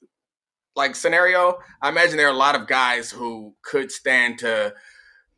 like 0.75 0.95
scenario. 0.95 1.59
I 1.81 1.89
imagine 1.89 2.17
there 2.17 2.27
are 2.27 2.33
a 2.33 2.37
lot 2.37 2.55
of 2.55 2.67
guys 2.67 3.11
who 3.11 3.55
could 3.63 3.91
stand 3.91 4.39
to 4.39 4.73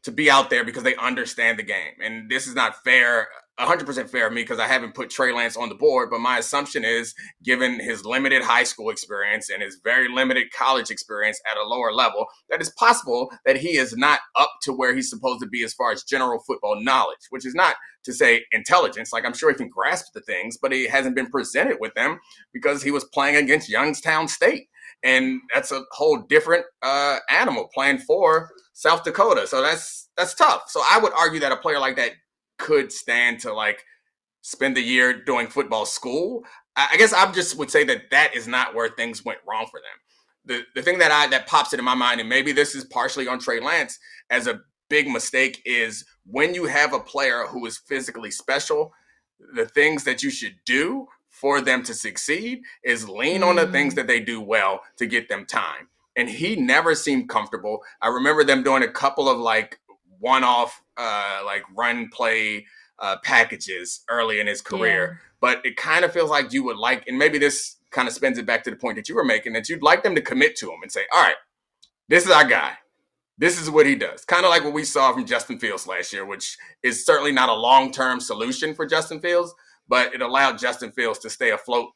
to 0.03 0.11
be 0.11 0.29
out 0.29 0.49
there 0.49 0.65
because 0.65 0.83
they 0.83 0.95
understand 0.97 1.57
the 1.57 1.63
game, 1.63 1.93
and 2.01 2.29
this 2.29 2.47
is 2.47 2.55
not 2.55 2.83
fair. 2.83 3.27
100% 3.59 4.09
fair 4.09 4.25
of 4.25 4.33
me 4.33 4.41
because 4.41 4.57
I 4.57 4.65
haven't 4.65 4.95
put 4.95 5.11
Trey 5.11 5.31
Lance 5.31 5.55
on 5.55 5.69
the 5.69 5.75
board, 5.75 6.09
but 6.09 6.19
my 6.19 6.39
assumption 6.39 6.83
is 6.83 7.13
given 7.43 7.79
his 7.79 8.03
limited 8.03 8.41
high 8.41 8.63
school 8.63 8.89
experience 8.89 9.49
and 9.51 9.61
his 9.61 9.79
very 9.83 10.09
limited 10.09 10.51
college 10.51 10.89
experience 10.89 11.39
at 11.49 11.57
a 11.57 11.63
lower 11.63 11.93
level, 11.93 12.25
that 12.49 12.61
it's 12.61 12.71
possible 12.71 13.31
that 13.45 13.57
he 13.57 13.77
is 13.77 13.95
not 13.95 14.21
up 14.35 14.49
to 14.63 14.73
where 14.73 14.95
he's 14.95 15.09
supposed 15.09 15.39
to 15.41 15.47
be 15.47 15.63
as 15.63 15.71
far 15.71 15.91
as 15.91 16.01
general 16.03 16.39
football 16.47 16.81
knowledge, 16.83 17.27
which 17.29 17.45
is 17.45 17.53
not 17.53 17.75
to 18.05 18.11
say 18.11 18.43
intelligence. 18.51 19.13
Like 19.13 19.23
I'm 19.23 19.35
sure 19.35 19.51
he 19.51 19.55
can 19.55 19.69
grasp 19.69 20.13
the 20.13 20.21
things, 20.21 20.57
but 20.59 20.71
he 20.71 20.87
hasn't 20.87 21.15
been 21.15 21.29
presented 21.29 21.77
with 21.79 21.93
them 21.93 22.19
because 22.53 22.81
he 22.81 22.91
was 22.91 23.03
playing 23.03 23.35
against 23.35 23.69
Youngstown 23.69 24.27
State. 24.27 24.67
And 25.03 25.41
that's 25.53 25.71
a 25.71 25.83
whole 25.91 26.17
different 26.17 26.65
uh, 26.81 27.19
animal 27.29 27.69
playing 27.73 27.99
for 27.99 28.51
South 28.73 29.03
Dakota. 29.03 29.47
So 29.47 29.61
that's 29.61 30.09
that's 30.15 30.33
tough. 30.33 30.63
So 30.67 30.81
I 30.89 30.99
would 30.99 31.13
argue 31.13 31.39
that 31.41 31.51
a 31.51 31.57
player 31.57 31.79
like 31.79 31.95
that 31.97 32.11
could 32.57 32.91
stand 32.91 33.39
to 33.41 33.53
like 33.53 33.83
spend 34.41 34.77
the 34.77 34.81
year 34.81 35.23
doing 35.23 35.47
football 35.47 35.85
school. 35.85 36.43
I 36.75 36.95
guess 36.97 37.13
I 37.13 37.31
just 37.31 37.57
would 37.57 37.69
say 37.69 37.83
that 37.85 38.09
that 38.11 38.35
is 38.35 38.47
not 38.47 38.73
where 38.73 38.89
things 38.89 39.23
went 39.23 39.39
wrong 39.47 39.67
for 39.69 39.79
them. 39.79 39.99
The 40.45 40.63
the 40.75 40.81
thing 40.81 40.99
that 40.99 41.11
I 41.11 41.27
that 41.27 41.47
pops 41.47 41.73
into 41.73 41.83
my 41.83 41.95
mind, 41.95 42.19
and 42.19 42.29
maybe 42.29 42.51
this 42.51 42.75
is 42.75 42.85
partially 42.85 43.27
on 43.27 43.39
Trey 43.39 43.59
Lance 43.59 43.99
as 44.29 44.47
a 44.47 44.61
big 44.89 45.07
mistake, 45.07 45.61
is 45.65 46.05
when 46.25 46.53
you 46.53 46.65
have 46.65 46.93
a 46.93 46.99
player 46.99 47.45
who 47.47 47.65
is 47.65 47.77
physically 47.77 48.31
special, 48.31 48.93
the 49.55 49.65
things 49.67 50.03
that 50.03 50.23
you 50.23 50.29
should 50.29 50.55
do 50.65 51.07
for 51.43 51.59
them 51.59 51.83
to 51.83 51.93
succeed 51.93 52.61
is 52.85 53.09
lean 53.09 53.41
mm. 53.41 53.47
on 53.47 53.57
the 53.57 53.67
things 53.67 53.91
mm. 53.91 53.97
that 53.97 54.07
they 54.07 54.21
do 54.21 54.39
well 54.39 54.79
to 54.95 55.05
get 55.05 55.27
them 55.27 55.45
time. 55.45 55.89
And 56.15 56.29
he 56.29 56.55
never 56.55 56.95
seemed 56.95 57.27
comfortable. 57.27 57.81
I 58.01 58.07
remember 58.07 58.45
them 58.45 58.63
doing 58.63 58.81
a 58.81 58.87
couple 58.87 59.27
of 59.27 59.37
like 59.37 59.81
one 60.19 60.45
off, 60.45 60.81
uh, 60.95 61.41
like 61.45 61.63
run 61.75 62.07
play 62.07 62.65
uh, 62.97 63.17
packages 63.25 64.05
early 64.09 64.39
in 64.39 64.47
his 64.47 64.61
career. 64.61 65.19
Yeah. 65.21 65.29
But 65.41 65.65
it 65.65 65.75
kind 65.75 66.05
of 66.05 66.13
feels 66.13 66.29
like 66.29 66.53
you 66.53 66.63
would 66.63 66.77
like, 66.77 67.05
and 67.09 67.17
maybe 67.17 67.39
this 67.39 67.75
kind 67.91 68.07
of 68.07 68.13
spins 68.13 68.37
it 68.37 68.45
back 68.45 68.63
to 68.63 68.69
the 68.69 68.77
point 68.77 68.95
that 68.95 69.09
you 69.09 69.15
were 69.15 69.25
making, 69.25 69.51
that 69.51 69.67
you'd 69.67 69.83
like 69.83 70.01
them 70.01 70.15
to 70.15 70.21
commit 70.21 70.55
to 70.59 70.71
him 70.71 70.79
and 70.81 70.89
say, 70.89 71.01
all 71.13 71.21
right, 71.21 71.35
this 72.07 72.25
is 72.25 72.31
our 72.31 72.45
guy. 72.45 72.77
This 73.37 73.59
is 73.59 73.69
what 73.69 73.85
he 73.85 73.95
does. 73.95 74.23
Kind 74.23 74.45
of 74.45 74.49
like 74.49 74.63
what 74.63 74.71
we 74.71 74.85
saw 74.85 75.11
from 75.11 75.25
Justin 75.25 75.59
Fields 75.59 75.87
last 75.87 76.13
year, 76.13 76.25
which 76.25 76.57
is 76.83 77.05
certainly 77.05 77.33
not 77.33 77.49
a 77.49 77.53
long 77.53 77.91
term 77.91 78.21
solution 78.21 78.73
for 78.73 78.85
Justin 78.85 79.19
Fields, 79.19 79.53
but 79.87 80.13
it 80.13 80.21
allowed 80.21 80.57
Justin 80.57 80.91
Fields 80.91 81.19
to 81.19 81.29
stay 81.29 81.51
afloat 81.51 81.89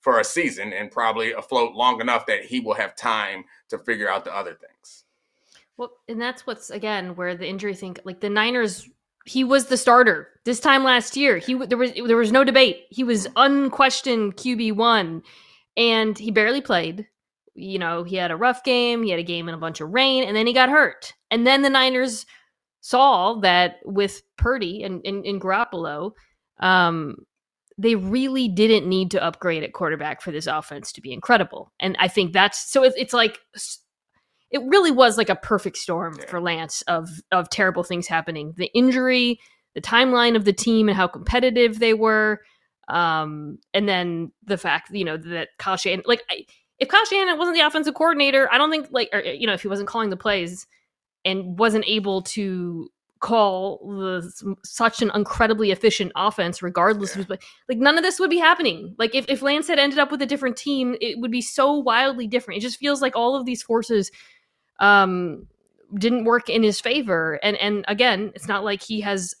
for 0.00 0.20
a 0.20 0.24
season 0.24 0.72
and 0.72 0.90
probably 0.90 1.32
afloat 1.32 1.74
long 1.74 2.00
enough 2.00 2.26
that 2.26 2.44
he 2.44 2.60
will 2.60 2.74
have 2.74 2.96
time 2.96 3.44
to 3.68 3.78
figure 3.78 4.08
out 4.08 4.24
the 4.24 4.34
other 4.34 4.54
things. 4.54 5.04
Well, 5.76 5.92
and 6.08 6.20
that's 6.20 6.46
what's 6.46 6.70
again 6.70 7.14
where 7.14 7.36
the 7.36 7.48
injury 7.48 7.74
thing, 7.74 7.96
like 8.04 8.20
the 8.20 8.30
Niners, 8.30 8.88
he 9.24 9.44
was 9.44 9.66
the 9.66 9.76
starter 9.76 10.28
this 10.44 10.60
time 10.60 10.82
last 10.82 11.16
year. 11.16 11.38
He 11.38 11.54
there 11.54 11.78
was 11.78 11.92
there 11.92 12.16
was 12.16 12.32
no 12.32 12.44
debate. 12.44 12.86
He 12.90 13.04
was 13.04 13.28
unquestioned 13.36 14.36
QB 14.36 14.74
one, 14.74 15.22
and 15.76 16.18
he 16.18 16.30
barely 16.30 16.60
played. 16.60 17.06
You 17.54 17.78
know, 17.78 18.04
he 18.04 18.16
had 18.16 18.30
a 18.30 18.36
rough 18.36 18.62
game. 18.64 19.02
He 19.02 19.10
had 19.10 19.20
a 19.20 19.24
game 19.24 19.48
in 19.48 19.54
a 19.54 19.58
bunch 19.58 19.80
of 19.80 19.90
rain, 19.90 20.24
and 20.24 20.36
then 20.36 20.46
he 20.46 20.52
got 20.52 20.68
hurt. 20.68 21.12
And 21.30 21.46
then 21.46 21.62
the 21.62 21.70
Niners 21.70 22.24
saw 22.80 23.34
that 23.40 23.76
with 23.84 24.22
Purdy 24.36 24.82
and 24.82 25.00
in, 25.04 25.24
in 25.24 25.40
Garoppolo, 25.40 26.12
um, 26.60 27.16
they 27.78 27.94
really 27.94 28.48
didn't 28.48 28.88
need 28.88 29.12
to 29.12 29.22
upgrade 29.22 29.62
at 29.62 29.72
quarterback 29.72 30.20
for 30.20 30.32
this 30.32 30.46
offense 30.46 30.92
to 30.92 31.00
be 31.00 31.12
incredible. 31.12 31.72
And 31.78 31.96
I 32.00 32.08
think 32.08 32.32
that's 32.32 32.70
so. 32.70 32.82
It's, 32.82 32.96
it's 32.96 33.12
like 33.12 33.38
it 34.50 34.60
really 34.66 34.90
was 34.90 35.16
like 35.16 35.28
a 35.28 35.36
perfect 35.36 35.76
storm 35.76 36.16
yeah. 36.18 36.26
for 36.26 36.40
Lance 36.40 36.82
of 36.82 37.08
of 37.30 37.48
terrible 37.50 37.84
things 37.84 38.08
happening. 38.08 38.54
The 38.56 38.70
injury, 38.74 39.38
the 39.74 39.80
timeline 39.80 40.34
of 40.34 40.44
the 40.44 40.52
team, 40.52 40.88
and 40.88 40.96
how 40.96 41.06
competitive 41.06 41.78
they 41.78 41.94
were, 41.94 42.40
um, 42.88 43.58
and 43.72 43.88
then 43.88 44.32
the 44.44 44.58
fact 44.58 44.90
you 44.90 45.04
know 45.04 45.16
that 45.16 45.50
Kyle 45.58 45.76
Shanahan, 45.76 46.02
like 46.06 46.22
if 46.78 46.88
Kyle 46.88 47.04
Shanahan 47.04 47.38
wasn't 47.38 47.56
the 47.56 47.66
offensive 47.66 47.94
coordinator, 47.94 48.48
I 48.52 48.58
don't 48.58 48.70
think 48.70 48.88
like 48.90 49.10
or, 49.12 49.20
you 49.20 49.46
know 49.46 49.54
if 49.54 49.62
he 49.62 49.68
wasn't 49.68 49.88
calling 49.88 50.10
the 50.10 50.16
plays 50.16 50.66
and 51.24 51.58
wasn't 51.58 51.84
able 51.86 52.22
to 52.22 52.88
call 53.20 53.78
the, 53.84 54.56
such 54.64 55.02
an 55.02 55.10
incredibly 55.14 55.70
efficient 55.70 56.12
offense, 56.16 56.62
regardless 56.62 57.16
yeah. 57.16 57.22
of 57.22 57.30
like 57.30 57.78
none 57.78 57.96
of 57.96 58.04
this 58.04 58.20
would 58.20 58.30
be 58.30 58.38
happening. 58.38 58.94
Like 58.98 59.14
if, 59.14 59.24
if 59.28 59.42
Lance 59.42 59.68
had 59.68 59.78
ended 59.78 59.98
up 59.98 60.10
with 60.10 60.22
a 60.22 60.26
different 60.26 60.56
team, 60.56 60.96
it 61.00 61.18
would 61.18 61.30
be 61.30 61.42
so 61.42 61.72
wildly 61.72 62.26
different. 62.26 62.58
It 62.58 62.62
just 62.62 62.78
feels 62.78 63.02
like 63.02 63.16
all 63.16 63.36
of 63.36 63.46
these 63.46 63.62
forces 63.62 64.10
um 64.80 65.46
didn't 65.98 66.24
work 66.24 66.48
in 66.48 66.62
his 66.62 66.80
favor. 66.80 67.40
And 67.42 67.56
and 67.56 67.84
again, 67.88 68.32
it's 68.34 68.48
not 68.48 68.64
like 68.64 68.82
he 68.82 69.00
has 69.00 69.34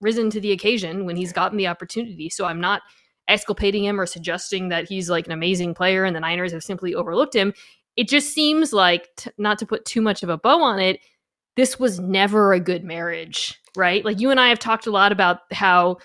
risen 0.00 0.30
to 0.30 0.40
the 0.40 0.52
occasion 0.52 1.04
when 1.04 1.16
he's 1.16 1.32
gotten 1.32 1.58
the 1.58 1.66
opportunity. 1.66 2.30
So 2.30 2.46
I'm 2.46 2.60
not 2.60 2.82
exculpating 3.28 3.84
him 3.84 4.00
or 4.00 4.06
suggesting 4.06 4.70
that 4.70 4.88
he's 4.88 5.10
like 5.10 5.26
an 5.26 5.32
amazing 5.32 5.74
player 5.74 6.04
and 6.04 6.16
the 6.16 6.20
Niners 6.20 6.52
have 6.52 6.64
simply 6.64 6.94
overlooked 6.94 7.34
him. 7.34 7.52
It 7.96 8.08
just 8.08 8.32
seems 8.32 8.72
like 8.72 9.08
t- 9.16 9.30
not 9.38 9.58
to 9.58 9.66
put 9.66 9.84
too 9.84 10.00
much 10.00 10.22
of 10.22 10.28
a 10.28 10.38
bow 10.38 10.62
on 10.62 10.80
it, 10.80 11.00
this 11.56 11.78
was 11.78 11.98
never 11.98 12.52
a 12.52 12.60
good 12.60 12.84
marriage, 12.84 13.60
right? 13.76 14.04
Like 14.04 14.20
you 14.20 14.30
and 14.30 14.40
I 14.40 14.48
have 14.48 14.58
talked 14.58 14.86
a 14.86 14.90
lot 14.90 15.12
about 15.12 15.40
how 15.52 15.98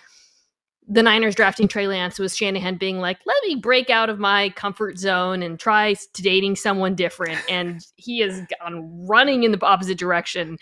the 0.87 1.03
Niners 1.03 1.35
drafting 1.35 1.67
Trey 1.67 1.87
Lance 1.87 2.19
was 2.19 2.35
Shanahan 2.35 2.77
being 2.77 2.99
like, 2.99 3.17
let 3.25 3.37
me 3.43 3.55
break 3.55 3.89
out 3.89 4.09
of 4.09 4.19
my 4.19 4.49
comfort 4.51 4.99
zone 4.99 5.41
and 5.41 5.59
try 5.59 5.95
dating 6.13 6.55
someone 6.55 6.95
different. 6.95 7.39
And 7.49 7.81
he 7.95 8.19
has 8.19 8.41
gone 8.59 9.07
running 9.07 9.43
in 9.43 9.51
the 9.51 9.65
opposite 9.65 9.97
direction. 9.97 10.57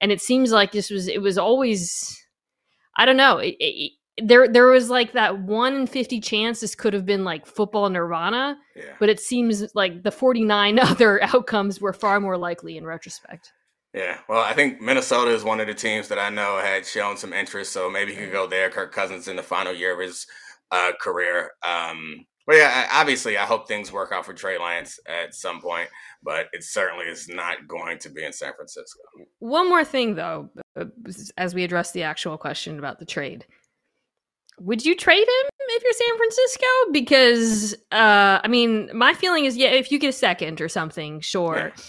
And 0.00 0.12
it 0.12 0.20
seems 0.20 0.52
like 0.52 0.72
this 0.72 0.90
was, 0.90 1.08
it 1.08 1.22
was 1.22 1.38
always, 1.38 2.22
I 2.96 3.06
don't 3.06 3.16
know. 3.16 3.38
It, 3.38 3.56
it, 3.58 3.92
there, 4.22 4.46
there 4.46 4.66
was 4.66 4.90
like 4.90 5.12
that 5.12 5.40
one 5.40 5.74
in 5.74 5.86
50 5.86 6.20
chance 6.20 6.60
this 6.60 6.74
could 6.74 6.92
have 6.92 7.06
been 7.06 7.24
like 7.24 7.46
football 7.46 7.88
nirvana, 7.88 8.56
yeah. 8.76 8.92
but 9.00 9.08
it 9.08 9.18
seems 9.18 9.74
like 9.74 10.02
the 10.02 10.12
49 10.12 10.78
other 10.80 11.22
outcomes 11.24 11.80
were 11.80 11.92
far 11.92 12.20
more 12.20 12.36
likely 12.36 12.76
in 12.76 12.84
retrospect. 12.84 13.52
Yeah, 13.94 14.18
well, 14.28 14.42
I 14.42 14.54
think 14.54 14.80
Minnesota 14.80 15.30
is 15.30 15.44
one 15.44 15.60
of 15.60 15.68
the 15.68 15.74
teams 15.74 16.08
that 16.08 16.18
I 16.18 16.28
know 16.28 16.58
had 16.58 16.84
shown 16.84 17.16
some 17.16 17.32
interest, 17.32 17.72
so 17.72 17.88
maybe 17.88 18.12
he 18.12 18.18
could 18.18 18.32
go 18.32 18.48
there. 18.48 18.68
Kirk 18.68 18.92
Cousins 18.92 19.28
in 19.28 19.36
the 19.36 19.42
final 19.42 19.72
year 19.72 19.94
of 19.94 20.00
his 20.00 20.26
uh, 20.72 20.90
career. 21.00 21.52
Um, 21.64 22.26
but 22.44 22.56
yeah, 22.56 22.88
obviously, 22.92 23.38
I 23.38 23.46
hope 23.46 23.68
things 23.68 23.92
work 23.92 24.10
out 24.10 24.26
for 24.26 24.34
Trey 24.34 24.58
Lance 24.58 24.98
at 25.06 25.32
some 25.32 25.60
point, 25.60 25.88
but 26.24 26.46
it 26.52 26.64
certainly 26.64 27.06
is 27.06 27.28
not 27.28 27.68
going 27.68 27.98
to 28.00 28.10
be 28.10 28.24
in 28.24 28.32
San 28.32 28.52
Francisco. 28.56 28.98
One 29.38 29.68
more 29.68 29.84
thing, 29.84 30.16
though, 30.16 30.50
uh, 30.76 30.86
as 31.38 31.54
we 31.54 31.62
address 31.62 31.92
the 31.92 32.02
actual 32.02 32.36
question 32.36 32.80
about 32.80 32.98
the 32.98 33.06
trade. 33.06 33.46
Would 34.58 34.84
you 34.84 34.96
trade 34.96 35.20
him 35.20 35.50
if 35.68 35.82
you're 35.84 35.92
San 35.92 36.16
Francisco? 36.16 36.66
Because, 36.92 37.74
uh, 37.92 38.40
I 38.42 38.48
mean, 38.48 38.90
my 38.92 39.14
feeling 39.14 39.44
is, 39.44 39.56
yeah, 39.56 39.68
if 39.68 39.92
you 39.92 40.00
get 40.00 40.08
a 40.08 40.12
second 40.12 40.60
or 40.60 40.68
something, 40.68 41.20
sure. 41.20 41.56
Yeah. 41.56 41.82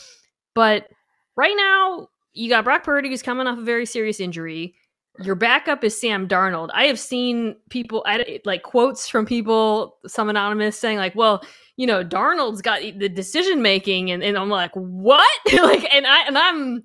But 0.54 0.88
right 1.36 1.56
now, 1.56 2.10
you 2.34 2.50
got 2.50 2.64
Brock 2.64 2.84
Purdy 2.84 3.10
who's 3.10 3.22
coming 3.22 3.48
off 3.48 3.58
a 3.58 3.64
very 3.64 3.86
serious 3.86 4.20
injury. 4.20 4.76
Your 5.24 5.36
backup 5.36 5.84
is 5.84 6.00
Sam 6.00 6.28
Darnold. 6.28 6.70
I 6.74 6.86
have 6.86 7.00
seen 7.00 7.56
people 7.70 8.06
like 8.44 8.64
quotes 8.64 9.08
from 9.08 9.26
people, 9.26 9.98
some 10.06 10.30
anonymous 10.30 10.78
saying 10.78 10.98
like, 10.98 11.16
"Well, 11.16 11.42
you 11.78 11.88
know, 11.88 12.04
Darnold's 12.04 12.62
got 12.62 12.82
the 12.82 13.08
decision 13.08 13.62
making," 13.62 14.12
and, 14.12 14.22
and 14.22 14.38
I'm 14.38 14.50
like, 14.50 14.72
"What?" 14.74 15.26
like, 15.54 15.88
and 15.94 16.06
I 16.06 16.26
and 16.28 16.38
I'm 16.38 16.84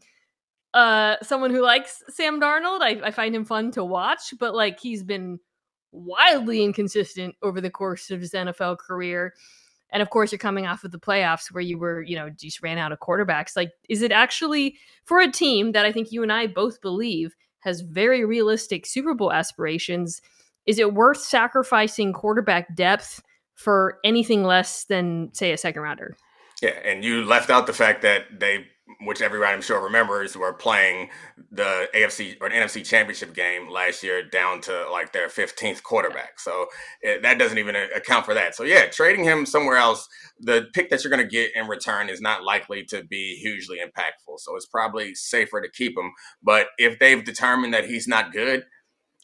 uh 0.75 1.17
someone 1.23 1.51
who 1.51 1.61
likes 1.61 2.05
Sam 2.09 2.41
Darnold. 2.41 2.83
I, 2.83 3.01
I 3.03 3.11
find 3.11 3.35
him 3.35 3.45
fun 3.45 3.73
to 3.73 3.85
watch, 3.85 4.33
but 4.39 4.55
like 4.55 4.79
he's 4.79 5.03
been 5.03 5.41
wildly 5.93 6.63
inconsistent 6.63 7.35
over 7.43 7.61
the 7.61 7.71
course 7.71 8.11
of 8.11 8.21
his 8.21 8.33
NFL 8.33 8.79
career. 8.79 9.35
And 9.93 10.03
of 10.03 10.11
course, 10.11 10.33
you're 10.33 10.39
coming 10.39 10.67
off 10.67 10.85
of 10.85 10.93
the 10.93 10.99
playoffs 10.99 11.53
where 11.53 11.63
you 11.63 11.79
were, 11.79 12.03
you 12.03 12.17
know, 12.17 12.31
just 12.31 12.63
ran 12.63 12.79
out 12.79 12.93
of 12.93 13.01
quarterbacks. 13.01 13.57
Like, 13.57 13.73
is 13.89 14.03
it 14.03 14.13
actually 14.13 14.77
for 15.05 15.19
a 15.19 15.31
team 15.31 15.73
that 15.73 15.87
I 15.87 15.93
think 15.93 16.13
you 16.13 16.23
and 16.23 16.33
I 16.33 16.47
both 16.47 16.81
believe 16.81 17.35
has 17.61 17.81
very 17.81 18.25
realistic 18.25 18.87
Super 18.87 19.15
Bowl 19.15 19.33
aspirations? 19.33 20.23
Is 20.67 20.79
it 20.79 20.95
worth 20.95 21.19
sacrificing 21.19 22.13
quarterback 22.13 22.75
depth 22.77 23.23
for 23.55 23.99
anything 24.05 24.45
less 24.45 24.85
than, 24.85 25.31
say, 25.35 25.53
a 25.53 25.59
second 25.59 25.83
rounder? 25.83 26.17
Yeah, 26.63 26.79
and 26.85 27.05
you 27.05 27.25
left 27.25 27.51
out 27.51 27.67
the 27.67 27.73
fact 27.73 28.03
that 28.03 28.39
they 28.39 28.67
which 29.05 29.23
everybody 29.23 29.53
I'm 29.53 29.63
sure 29.63 29.83
remembers, 29.83 30.37
were 30.37 30.53
playing 30.53 31.11
the 31.51 31.89
AFC 31.95 32.37
or 32.41 32.51
NFC 32.51 32.85
Championship 32.85 33.35
game 33.35 33.71
last 33.71 34.03
year 34.03 34.23
down 34.23 34.61
to 34.63 34.91
like 34.91 35.13
their 35.13 35.29
15th 35.29 35.83
quarterback. 35.83 36.39
So 36.39 36.67
it, 37.03 37.23
that 37.23 37.39
doesn't 37.39 37.59
even 37.59 37.77
uh, 37.77 37.87
account 37.95 38.25
for 38.25 38.35
that. 38.35 38.55
So 38.55 38.65
yeah, 38.65 38.87
trading 38.87 39.25
him 39.25 39.47
somewhere 39.47 39.77
else, 39.77 40.09
the 40.41 40.67
pick 40.73 40.91
that 40.91 41.05
you're 41.05 41.11
going 41.11 41.23
to 41.23 41.31
get 41.31 41.55
in 41.55 41.67
return 41.67 42.09
is 42.09 42.21
not 42.21 42.45
likely 42.45 42.85
to 42.85 43.05
be 43.05 43.37
hugely 43.37 43.79
impactful. 43.79 44.39
So 44.39 44.57
it's 44.57 44.67
probably 44.67 45.15
safer 45.15 45.61
to 45.61 45.71
keep 45.71 45.97
him. 45.97 46.13
But 46.43 46.69
if 46.79 46.99
they've 46.99 47.25
determined 47.25 47.75
that 47.75 47.87
he's 47.87 48.09
not 48.09 48.33
good, 48.33 48.65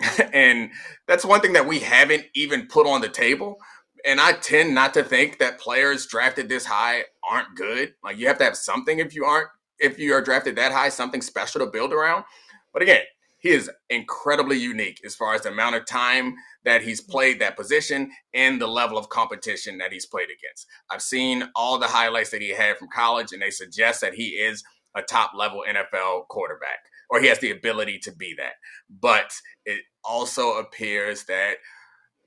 and 0.32 0.70
that's 1.08 1.24
one 1.24 1.40
thing 1.40 1.54
that 1.54 1.66
we 1.66 1.78
haven't 1.78 2.24
even 2.34 2.66
put 2.66 2.86
on 2.86 3.00
the 3.00 3.08
table 3.08 3.58
and 4.06 4.20
I 4.20 4.32
tend 4.32 4.74
not 4.74 4.94
to 4.94 5.02
think 5.02 5.38
that 5.38 5.60
players 5.60 6.06
drafted 6.06 6.48
this 6.48 6.64
high 6.64 7.04
aren't 7.28 7.56
good. 7.56 7.94
Like 8.04 8.18
you 8.18 8.28
have 8.28 8.38
to 8.38 8.44
have 8.44 8.56
something 8.56 8.98
if 9.00 9.14
you 9.14 9.24
aren't 9.24 9.48
if 9.78 9.98
you 9.98 10.14
are 10.14 10.22
drafted 10.22 10.56
that 10.56 10.72
high, 10.72 10.88
something 10.88 11.20
special 11.20 11.60
to 11.60 11.66
build 11.66 11.92
around. 11.92 12.24
But 12.72 12.82
again, 12.82 13.02
he 13.38 13.50
is 13.50 13.70
incredibly 13.90 14.56
unique 14.56 15.00
as 15.04 15.14
far 15.14 15.34
as 15.34 15.42
the 15.42 15.50
amount 15.50 15.76
of 15.76 15.84
time 15.84 16.34
that 16.64 16.82
he's 16.82 17.00
played 17.00 17.40
that 17.40 17.56
position 17.56 18.10
and 18.32 18.60
the 18.60 18.66
level 18.66 18.96
of 18.96 19.08
competition 19.08 19.78
that 19.78 19.92
he's 19.92 20.06
played 20.06 20.28
against. 20.28 20.66
I've 20.90 21.02
seen 21.02 21.44
all 21.54 21.78
the 21.78 21.86
highlights 21.86 22.30
that 22.30 22.40
he 22.40 22.50
had 22.50 22.78
from 22.78 22.88
college, 22.88 23.32
and 23.32 23.42
they 23.42 23.50
suggest 23.50 24.00
that 24.00 24.14
he 24.14 24.30
is 24.30 24.64
a 24.94 25.02
top 25.02 25.32
level 25.34 25.62
NFL 25.68 26.28
quarterback, 26.28 26.78
or 27.10 27.20
he 27.20 27.28
has 27.28 27.38
the 27.38 27.50
ability 27.50 27.98
to 28.00 28.12
be 28.12 28.34
that. 28.38 28.54
But 28.88 29.32
it 29.64 29.82
also 30.02 30.54
appears 30.54 31.24
that 31.24 31.56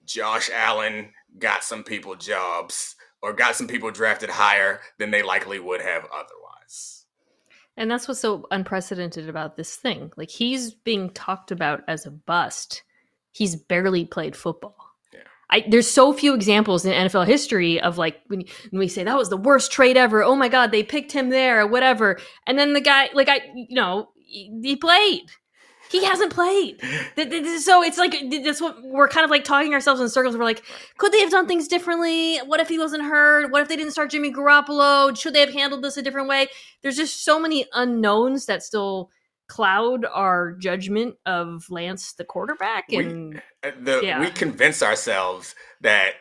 Josh 0.09 0.49
Allen 0.53 1.13
got 1.37 1.63
some 1.63 1.83
people 1.83 2.15
jobs 2.15 2.95
or 3.21 3.31
got 3.31 3.55
some 3.55 3.67
people 3.67 3.91
drafted 3.91 4.29
higher 4.29 4.81
than 4.97 5.11
they 5.11 5.21
likely 5.21 5.59
would 5.59 5.81
have 5.81 6.05
otherwise. 6.05 7.05
And 7.77 7.89
that's 7.89 8.07
what's 8.07 8.19
so 8.19 8.47
unprecedented 8.51 9.29
about 9.29 9.55
this 9.55 9.75
thing. 9.75 10.11
Like 10.17 10.29
he's 10.29 10.73
being 10.73 11.11
talked 11.11 11.51
about 11.51 11.81
as 11.87 12.05
a 12.05 12.11
bust. 12.11 12.83
He's 13.31 13.55
barely 13.55 14.03
played 14.03 14.35
football. 14.35 14.75
Yeah. 15.13 15.19
I, 15.49 15.65
there's 15.69 15.89
so 15.89 16.11
few 16.11 16.33
examples 16.33 16.85
in 16.85 16.91
NFL 16.91 17.27
history 17.27 17.79
of 17.79 17.97
like 17.97 18.17
when, 18.27 18.43
when 18.71 18.79
we 18.79 18.87
say 18.87 19.03
that 19.03 19.17
was 19.17 19.29
the 19.29 19.37
worst 19.37 19.71
trade 19.71 19.95
ever. 19.95 20.23
Oh 20.23 20.35
my 20.35 20.49
god, 20.49 20.71
they 20.71 20.83
picked 20.83 21.11
him 21.11 21.29
there, 21.29 21.61
or 21.61 21.67
whatever. 21.67 22.19
And 22.47 22.57
then 22.57 22.73
the 22.73 22.81
guy, 22.81 23.09
like 23.13 23.29
I, 23.29 23.41
you 23.53 23.75
know, 23.75 24.09
he 24.25 24.75
played. 24.75 25.31
He 25.89 26.05
hasn't 26.05 26.31
played. 26.31 26.79
So 27.61 27.83
it's 27.83 27.97
like 27.97 28.15
that's 28.43 28.61
what 28.61 28.83
we're 28.83 29.07
kind 29.07 29.25
of 29.25 29.31
like 29.31 29.43
talking 29.43 29.73
ourselves 29.73 29.99
in 29.99 30.09
circles. 30.09 30.37
We're 30.37 30.43
like, 30.43 30.63
could 30.97 31.11
they 31.11 31.21
have 31.21 31.31
done 31.31 31.47
things 31.47 31.67
differently? 31.67 32.37
What 32.37 32.59
if 32.59 32.69
he 32.69 32.77
wasn't 32.77 33.03
hurt? 33.03 33.51
What 33.51 33.61
if 33.61 33.67
they 33.67 33.75
didn't 33.75 33.91
start 33.91 34.11
Jimmy 34.11 34.31
Garoppolo? 34.31 35.17
Should 35.17 35.33
they 35.33 35.41
have 35.41 35.53
handled 35.53 35.83
this 35.83 35.97
a 35.97 36.01
different 36.01 36.29
way? 36.29 36.47
There's 36.83 36.95
just 36.95 37.25
so 37.25 37.39
many 37.39 37.65
unknowns 37.73 38.45
that 38.45 38.61
still 38.61 39.09
cloud 39.49 40.05
our 40.05 40.53
judgment 40.53 41.15
of 41.25 41.65
Lance 41.69 42.13
the 42.13 42.23
quarterback 42.23 42.85
and 42.93 43.33
we, 43.63 43.69
uh, 43.69 43.71
the, 43.81 44.01
yeah. 44.03 44.19
we 44.19 44.29
convince 44.29 44.83
ourselves 44.83 45.55
that 45.81 46.11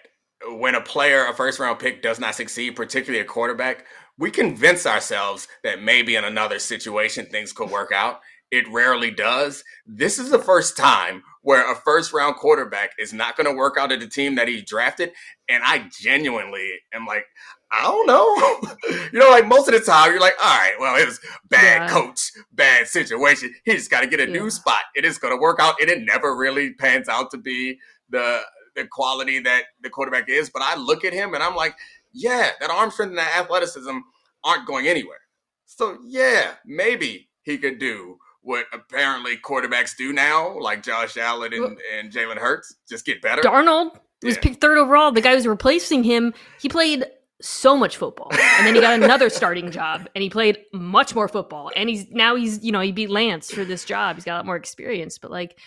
when 0.52 0.75
a 0.75 0.80
player 0.80 1.26
a 1.26 1.34
first 1.34 1.58
round 1.58 1.78
pick 1.78 2.00
does 2.00 2.18
not 2.18 2.34
succeed 2.34 2.75
particularly 2.75 3.20
a 3.20 3.26
quarterback 3.26 3.84
we 4.16 4.30
convince 4.30 4.87
ourselves 4.87 5.46
that 5.62 5.82
maybe 5.82 6.16
in 6.16 6.25
another 6.25 6.58
situation 6.58 7.26
things 7.26 7.52
could 7.52 7.70
work 7.70 7.92
out 7.92 8.20
it 8.50 8.67
rarely 8.71 9.11
does. 9.11 9.62
This 9.87 10.19
is 10.19 10.31
the 10.31 10.38
first 10.38 10.76
time 10.76 11.23
where 11.43 11.71
a 11.71 11.76
first 11.76 12.12
round 12.12 12.37
quarterback 12.37 12.90
is 12.99 13.12
not 13.12 13.37
going 13.37 13.47
to 13.47 13.57
work 13.57 13.76
out 13.78 13.93
at 13.93 14.00
the 14.00 14.07
team 14.07 14.35
that 14.37 14.49
he 14.49 14.62
drafted. 14.62 15.12
And 15.49 15.62
I 15.64 15.88
genuinely 16.00 16.71
am 16.93 17.07
like, 17.07 17.25
I 17.71 17.83
don't 17.83 18.07
know. 18.07 19.07
you 19.12 19.19
know, 19.19 19.31
like 19.31 19.47
most 19.47 19.69
of 19.69 19.75
the 19.75 19.81
time, 19.81 20.11
you're 20.11 20.21
like, 20.21 20.37
all 20.43 20.59
right, 20.59 20.75
well, 20.81 20.97
it 20.97 21.07
was 21.07 21.21
bad 21.49 21.83
yeah. 21.83 21.88
coach, 21.88 22.31
bad 22.52 22.87
situation. 22.87 23.55
He 23.64 23.73
just 23.75 23.90
got 23.90 24.00
to 24.00 24.07
get 24.07 24.21
a 24.21 24.26
yeah. 24.26 24.40
new 24.40 24.50
spot. 24.50 24.81
It 24.95 25.05
is 25.05 25.19
going 25.19 25.35
to 25.35 25.40
work 25.40 25.59
out. 25.61 25.75
And 25.81 25.90
it 25.90 26.02
never 26.02 26.37
really 26.37 26.73
pans 26.75 27.09
out 27.09 27.31
to 27.33 27.38
be 27.38 27.78
the 28.09 28.40
the 28.75 28.87
quality 28.87 29.40
that 29.40 29.64
the 29.83 29.90
quarterback 29.90 30.28
is. 30.28 30.50
But 30.50 30.62
I 30.62 30.76
look 30.76 31.05
at 31.05 31.12
him 31.12 31.35
and 31.35 31.43
I'm 31.43 31.57
like, 31.57 31.75
yeah, 32.12 32.50
that 32.61 32.71
arm 32.71 32.90
strength 32.90 33.11
and 33.11 33.19
that 33.19 33.37
athleticism 33.37 33.99
aren't 34.45 34.67
going 34.67 34.87
anywhere. 34.87 35.21
So 35.67 35.99
yeah, 36.07 36.55
maybe 36.64 37.28
he 37.43 37.59
could 37.59 37.78
do 37.78 38.19
what 38.42 38.66
apparently 38.73 39.37
quarterbacks 39.37 39.97
do 39.97 40.12
now, 40.12 40.59
like 40.59 40.83
Josh 40.83 41.16
Allen 41.16 41.52
and, 41.52 41.78
and 41.97 42.12
Jalen 42.12 42.38
Hurts, 42.38 42.75
just 42.88 43.04
get 43.04 43.21
better. 43.21 43.42
Darnold 43.42 43.99
was 44.23 44.37
yeah. 44.37 44.40
picked 44.40 44.61
third 44.61 44.78
overall. 44.78 45.12
The 45.12 45.21
guy 45.21 45.35
who's 45.35 45.47
replacing 45.47 46.04
him, 46.04 46.35
he 46.61 46.68
played 46.68 47.04
so 47.40 47.76
much 47.76 47.97
football, 47.97 48.28
and 48.33 48.66
then 48.66 48.75
he 48.75 48.80
got 48.80 49.00
another 49.00 49.30
starting 49.30 49.71
job, 49.71 50.09
and 50.14 50.23
he 50.23 50.30
played 50.30 50.59
much 50.73 51.14
more 51.14 51.28
football. 51.28 51.71
And 51.76 51.88
he's 51.88 52.09
now 52.11 52.35
he's 52.35 52.64
you 52.64 52.73
know 52.73 52.80
he 52.80 52.92
beat 52.92 53.11
Lance 53.11 53.50
for 53.50 53.64
this 53.64 53.85
job. 53.85 54.16
He's 54.16 54.25
got 54.25 54.35
a 54.35 54.38
lot 54.38 54.47
more 54.47 54.57
experience, 54.57 55.18
but 55.18 55.30
like, 55.30 55.59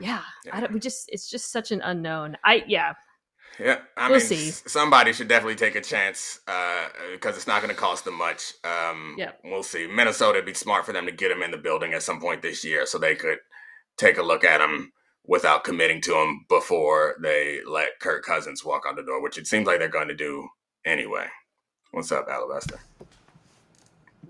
yeah, 0.00 0.22
yeah. 0.44 0.66
we 0.70 0.80
just 0.80 1.08
it's 1.08 1.30
just 1.30 1.50
such 1.50 1.70
an 1.72 1.80
unknown. 1.82 2.36
I 2.44 2.64
yeah, 2.66 2.94
yeah, 3.58 3.78
I 3.96 4.08
we'll 4.10 4.18
mean, 4.18 4.26
see. 4.26 4.50
somebody 4.50 5.12
should 5.12 5.28
definitely 5.28 5.54
take 5.56 5.74
a 5.74 5.80
chance 5.80 6.40
because 6.44 7.34
uh, 7.34 7.36
it's 7.36 7.46
not 7.46 7.62
going 7.62 7.74
to 7.74 7.80
cost 7.80 8.04
them 8.04 8.14
much. 8.14 8.54
Um, 8.64 9.14
yeah, 9.18 9.32
we'll 9.44 9.62
see. 9.62 9.86
Minnesota 9.86 10.38
would 10.38 10.46
be 10.46 10.54
smart 10.54 10.84
for 10.86 10.92
them 10.92 11.06
to 11.06 11.12
get 11.12 11.30
him 11.30 11.42
in 11.42 11.50
the 11.50 11.56
building 11.56 11.92
at 11.94 12.02
some 12.02 12.20
point 12.20 12.42
this 12.42 12.64
year, 12.64 12.86
so 12.86 12.98
they 12.98 13.14
could 13.14 13.38
take 13.96 14.18
a 14.18 14.22
look 14.22 14.44
at 14.44 14.60
him 14.60 14.92
without 15.26 15.64
committing 15.64 16.00
to 16.02 16.14
him 16.14 16.44
before 16.48 17.16
they 17.22 17.60
let 17.66 18.00
Kirk 18.00 18.24
Cousins 18.24 18.64
walk 18.64 18.82
out 18.86 18.96
the 18.96 19.02
door, 19.02 19.22
which 19.22 19.38
it 19.38 19.46
seems 19.46 19.66
like 19.66 19.78
they're 19.78 19.88
going 19.88 20.08
to 20.08 20.14
do 20.14 20.48
anyway. 20.84 21.26
What's 21.92 22.12
up, 22.12 22.28
Alabaster? 22.28 22.80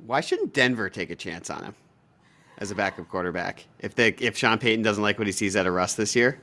Why 0.07 0.21
shouldn't 0.21 0.53
Denver 0.53 0.91
take 0.91 1.11
a 1.11 1.17
chance 1.17 1.49
on 1.49 1.65
him 1.65 1.75
as 2.59 2.71
a 2.71 2.75
backup 2.75 3.09
quarterback 3.09 3.65
if 3.81 3.95
they 3.95 4.09
if 4.19 4.37
Sean 4.37 4.59
Payton 4.59 4.83
doesn't 4.83 5.03
like 5.03 5.19
what 5.19 5.27
he 5.27 5.33
sees 5.33 5.57
out 5.57 5.67
of 5.67 5.73
Russ 5.73 5.95
this 5.95 6.15
year? 6.15 6.39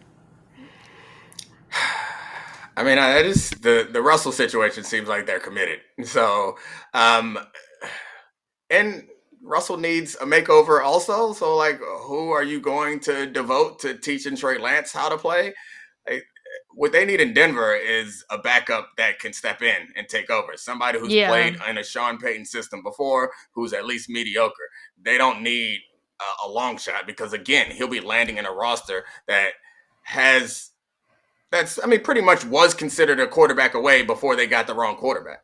I 2.78 2.84
mean, 2.84 2.98
I 2.98 3.22
just 3.24 3.62
the 3.62 3.88
the 3.92 4.01
Russell 4.01 4.32
situation 4.32 4.84
seems 4.84 5.08
like 5.08 5.25
they're 5.25 5.40
committed. 5.40 5.79
So, 6.03 6.57
um, 6.94 7.38
and 8.70 9.07
Russell 9.44 9.77
needs 9.77 10.16
a 10.16 10.25
makeover 10.25 10.81
also. 10.81 11.34
So, 11.34 11.55
like, 11.55 11.79
who 11.79 12.31
are 12.31 12.44
you 12.44 12.62
going 12.62 13.00
to 13.01 13.25
devote 13.25 13.79
to 13.79 13.98
teaching 13.98 14.36
Trey 14.36 14.57
Lance 14.57 14.92
how 14.92 15.10
to 15.10 15.18
play? 15.18 15.53
Like, 16.10 16.24
what 16.74 16.92
they 16.92 17.05
need 17.05 17.22
in 17.22 17.34
Denver 17.34 17.75
is 17.75 18.24
a 18.29 18.38
backup 18.38 18.90
that 18.98 19.20
can 19.20 19.34
step 19.34 19.62
in 19.62 19.88
and 19.96 20.07
take 20.07 20.29
over. 20.29 20.53
Somebody 20.55 21.00
who's 21.00 21.14
yeah. 21.14 21.27
played 21.27 21.57
in 21.70 21.77
a 21.77 21.84
Sean 21.84 22.18
Payton 22.18 22.46
system 22.46 22.81
before, 22.84 23.31
who's 23.53 23.74
at 23.74 23.86
least 23.86 24.10
mediocre. 24.10 24.70
They 25.01 25.18
don't 25.18 25.42
need 25.42 25.81
a, 26.20 26.48
a 26.48 26.50
long 26.50 26.77
shot 26.77 27.07
because 27.07 27.34
again, 27.34 27.72
he'll 27.72 27.88
be 27.88 28.00
landing 28.00 28.38
in 28.38 28.46
a 28.46 28.51
roster 28.51 29.05
that 29.27 29.51
has 30.03 30.71
that's 31.51 31.79
I 31.83 31.87
mean 31.87 32.01
pretty 32.01 32.22
much 32.22 32.46
was 32.46 32.74
considered 32.74 33.20
a 33.20 33.27
quarterback 33.27 33.74
away 33.74 34.03
before 34.03 34.35
they 34.35 34.48
got 34.48 34.68
the 34.68 34.74
wrong 34.74 34.96
quarterback. 34.96 35.44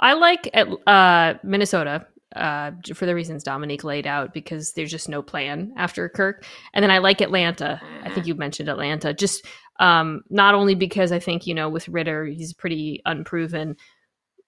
I 0.00 0.12
like 0.14 0.50
uh, 0.86 1.34
Minnesota 1.42 2.06
uh, 2.36 2.72
for 2.94 3.06
the 3.06 3.14
reasons 3.14 3.42
Domonique 3.42 3.84
laid 3.84 4.06
out 4.06 4.32
because 4.32 4.72
there's 4.72 4.90
just 4.90 5.08
no 5.08 5.22
plan 5.22 5.72
after 5.76 6.08
Kirk, 6.08 6.44
and 6.72 6.82
then 6.82 6.90
I 6.90 6.98
like 6.98 7.20
Atlanta. 7.20 7.80
I 8.00 8.04
think 8.04 8.18
mm-hmm. 8.18 8.28
you 8.28 8.34
mentioned 8.34 8.68
Atlanta, 8.68 9.14
just 9.14 9.44
um, 9.80 10.22
not 10.28 10.54
only 10.54 10.74
because 10.74 11.12
I 11.12 11.18
think 11.18 11.46
you 11.46 11.54
know 11.54 11.68
with 11.68 11.88
Ridder 11.88 12.26
he's 12.26 12.52
pretty 12.52 13.00
unproven, 13.06 13.76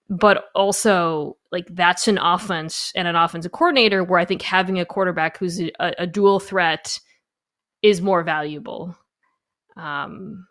but 0.09 0.45
also 0.53 1.37
like 1.51 1.67
that's 1.71 2.07
an 2.07 2.17
offense 2.17 2.91
and 2.95 3.07
an 3.07 3.15
offensive 3.15 3.51
coordinator 3.51 4.03
where 4.03 4.19
I 4.19 4.25
think 4.25 4.41
having 4.41 4.79
a 4.79 4.85
quarterback 4.85 5.37
who's 5.37 5.59
a, 5.59 5.71
a 5.79 6.07
dual 6.07 6.39
threat 6.39 6.99
is 7.81 8.01
more 8.01 8.23
valuable 8.23 8.95
um 9.77 10.45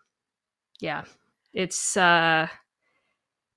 yeah 0.81 1.05
it's 1.53 1.97
uh 1.97 2.47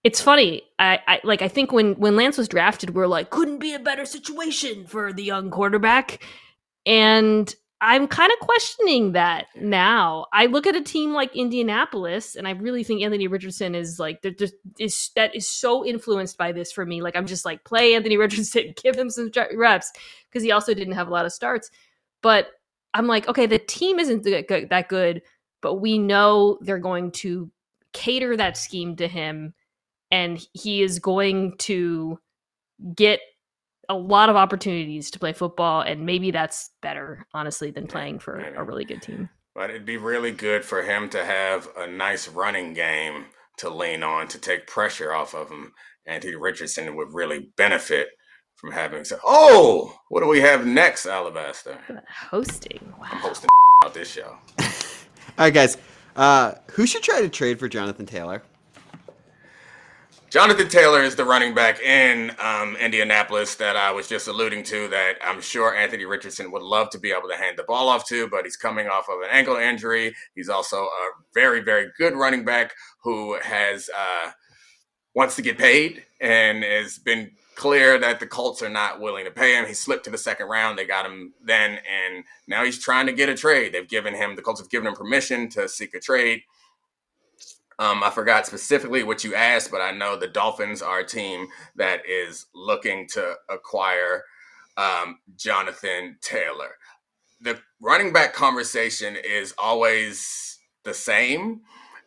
it's 0.03 0.21
funny 0.21 0.63
I, 0.79 0.99
I 1.07 1.21
like 1.23 1.41
i 1.41 1.47
think 1.47 1.71
when 1.71 1.93
when 1.93 2.15
lance 2.15 2.37
was 2.37 2.47
drafted 2.47 2.91
we 2.91 3.01
are 3.01 3.07
like 3.07 3.29
couldn't 3.29 3.59
be 3.59 3.73
a 3.73 3.79
better 3.79 4.05
situation 4.05 4.85
for 4.85 5.13
the 5.13 5.23
young 5.23 5.49
quarterback. 5.49 6.23
And 6.85 7.53
i'm 7.79 8.07
kind 8.07 8.31
of 8.31 8.39
questioning 8.39 9.11
that 9.13 9.47
now. 9.55 10.27
I 10.31 10.45
look 10.45 10.67
at 10.67 10.75
a 10.75 10.81
team 10.81 11.13
like 11.13 11.35
indianapolis 11.35 12.35
and 12.35 12.47
i 12.47 12.51
really 12.51 12.83
think 12.83 13.01
anthony 13.01 13.27
richardson 13.27 13.75
is 13.75 13.99
like 13.99 14.21
just 14.37 14.55
is 14.79 15.11
that 15.15 15.35
is 15.35 15.49
so 15.49 15.85
influenced 15.85 16.37
by 16.37 16.51
this 16.51 16.71
for 16.71 16.85
me. 16.85 17.01
Like 17.01 17.15
i'm 17.15 17.27
just 17.27 17.45
like 17.45 17.63
play 17.63 17.95
anthony 17.95 18.17
richardson 18.25 18.73
give 18.81 18.95
him 18.95 19.09
some 19.09 19.31
reps 19.55 19.91
because 20.29 20.43
he 20.43 20.51
also 20.51 20.73
didn't 20.73 20.95
have 20.95 21.07
a 21.07 21.11
lot 21.11 21.25
of 21.25 21.33
starts. 21.33 21.71
But 22.21 22.47
i'm 22.93 23.07
like 23.07 23.27
okay 23.27 23.45
the 23.45 23.59
team 23.59 23.99
isn't 23.99 24.23
that 24.23 24.87
good 24.89 25.21
but 25.63 25.75
we 25.75 25.97
know 25.97 26.59
they're 26.61 26.77
going 26.77 27.09
to 27.09 27.49
cater 27.93 28.37
that 28.37 28.57
scheme 28.57 28.95
to 28.97 29.07
him 29.07 29.53
and 30.11 30.45
he 30.53 30.83
is 30.83 30.99
going 30.99 31.57
to 31.57 32.19
get 32.93 33.21
a 33.89 33.95
lot 33.95 34.29
of 34.29 34.35
opportunities 34.35 35.09
to 35.09 35.19
play 35.19 35.33
football 35.33 35.81
and 35.81 36.05
maybe 36.05 36.29
that's 36.29 36.71
better 36.81 37.25
honestly 37.33 37.71
than 37.71 37.87
playing 37.87 38.19
for 38.19 38.39
a 38.39 38.63
really 38.63 38.85
good 38.85 39.01
team. 39.01 39.29
But 39.55 39.69
it'd 39.69 39.85
be 39.85 39.97
really 39.97 40.31
good 40.31 40.65
for 40.65 40.83
him 40.83 41.09
to 41.09 41.23
have 41.23 41.67
a 41.77 41.87
nice 41.87 42.27
running 42.27 42.73
game 42.73 43.25
to 43.57 43.69
lean 43.69 44.03
on 44.03 44.27
to 44.29 44.39
take 44.39 44.67
pressure 44.67 45.13
off 45.13 45.33
of 45.33 45.49
him. 45.49 45.73
Anthony 46.05 46.35
richardson 46.35 46.95
would 46.95 47.13
really 47.13 47.47
benefit 47.55 48.09
from 48.55 48.71
having 48.71 49.03
so 49.03 49.17
oh 49.23 49.95
what 50.09 50.21
do 50.21 50.27
we 50.27 50.41
have 50.41 50.65
next 50.65 51.05
alabaster? 51.05 51.77
Hosting 52.29 52.93
wow. 52.99 53.07
i'm 53.11 53.19
hosting 53.19 53.49
out 53.85 53.93
this 53.93 54.11
show 54.11 54.37
All 55.37 55.45
right, 55.45 55.53
guys. 55.53 55.77
Uh, 56.15 56.53
who 56.71 56.85
should 56.85 57.01
try 57.01 57.21
to 57.21 57.29
trade 57.29 57.59
for 57.59 57.67
Jonathan 57.67 58.05
Taylor? 58.05 58.43
Jonathan 60.29 60.67
Taylor 60.67 61.03
is 61.03 61.15
the 61.15 61.23
running 61.23 61.53
back 61.53 61.79
in 61.79 62.31
um, 62.39 62.75
Indianapolis 62.77 63.53
that 63.55 63.75
I 63.75 63.91
was 63.91 64.07
just 64.07 64.27
alluding 64.27 64.63
to. 64.63 64.87
That 64.87 65.17
I'm 65.23 65.41
sure 65.41 65.75
Anthony 65.75 66.05
Richardson 66.05 66.51
would 66.51 66.63
love 66.63 66.89
to 66.89 66.99
be 66.99 67.11
able 67.11 67.29
to 67.29 67.35
hand 67.35 67.55
the 67.55 67.63
ball 67.63 67.87
off 67.87 68.07
to, 68.07 68.27
but 68.27 68.43
he's 68.43 68.57
coming 68.57 68.87
off 68.87 69.09
of 69.09 69.21
an 69.21 69.27
ankle 69.31 69.57
injury. 69.57 70.15
He's 70.33 70.49
also 70.49 70.85
a 70.85 71.09
very, 71.35 71.61
very 71.61 71.91
good 71.99 72.15
running 72.15 72.45
back 72.45 72.73
who 73.03 73.37
has 73.43 73.91
uh, 73.95 74.31
wants 75.13 75.35
to 75.35 75.43
get 75.43 75.59
paid 75.59 76.03
and 76.19 76.63
has 76.63 76.97
been 76.97 77.29
clear 77.55 77.97
that 77.97 78.19
the 78.19 78.27
Colts 78.27 78.61
are 78.61 78.69
not 78.69 78.99
willing 78.99 79.25
to 79.25 79.31
pay 79.31 79.55
him. 79.55 79.65
He 79.65 79.73
slipped 79.73 80.05
to 80.05 80.11
the 80.11 80.17
second 80.17 80.47
round. 80.47 80.77
They 80.77 80.85
got 80.85 81.05
him 81.05 81.33
then, 81.43 81.71
and 81.71 82.23
now 82.47 82.63
he's 82.63 82.79
trying 82.79 83.05
to 83.07 83.13
get 83.13 83.29
a 83.29 83.35
trade. 83.35 83.73
They've 83.73 83.87
given 83.87 84.13
him 84.13 84.35
the 84.35 84.41
Colts 84.41 84.61
have 84.61 84.69
given 84.69 84.87
him 84.87 84.95
permission 84.95 85.49
to 85.49 85.67
seek 85.67 85.93
a 85.93 85.99
trade. 85.99 86.41
Um, 87.79 88.03
I 88.03 88.09
forgot 88.11 88.45
specifically 88.45 89.03
what 89.03 89.23
you 89.23 89.33
asked, 89.35 89.71
but 89.71 89.81
I 89.81 89.91
know 89.91 90.15
the 90.15 90.27
Dolphins 90.27 90.81
are 90.81 90.99
a 90.99 91.05
team 91.05 91.47
that 91.75 92.07
is 92.07 92.45
looking 92.53 93.07
to 93.09 93.35
acquire 93.49 94.23
um, 94.77 95.19
Jonathan 95.35 96.17
Taylor. 96.21 96.77
The 97.41 97.59
running 97.81 98.13
back 98.13 98.33
conversation 98.33 99.15
is 99.15 99.53
always 99.57 100.59
the 100.83 100.93
same, 100.93 101.61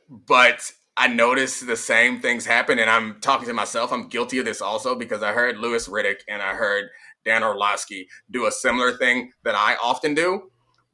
but 0.09 0.71
I 0.99 1.09
notice 1.09 1.61
the 1.61 1.77
same 1.77 2.21
things 2.21 2.47
happen, 2.47 2.79
and 2.79 2.89
I'm 2.89 3.21
talking 3.21 3.47
to 3.49 3.53
myself. 3.53 3.93
I'm 3.93 4.09
guilty 4.09 4.39
of 4.39 4.47
this 4.47 4.63
also 4.63 4.95
because 4.95 5.23
I 5.23 5.33
heard 5.33 5.59
Louis 5.59 5.87
Riddick 5.89 6.21
and 6.27 6.41
I 6.41 6.55
heard 6.55 6.87
Dan 7.25 7.45
Orlovsky 7.45 8.09
do 8.31 8.47
a 8.47 8.53
similar 8.53 8.97
thing 8.97 9.33
that 9.45 9.55
I 9.55 9.77
often 9.83 10.15
do. 10.15 10.51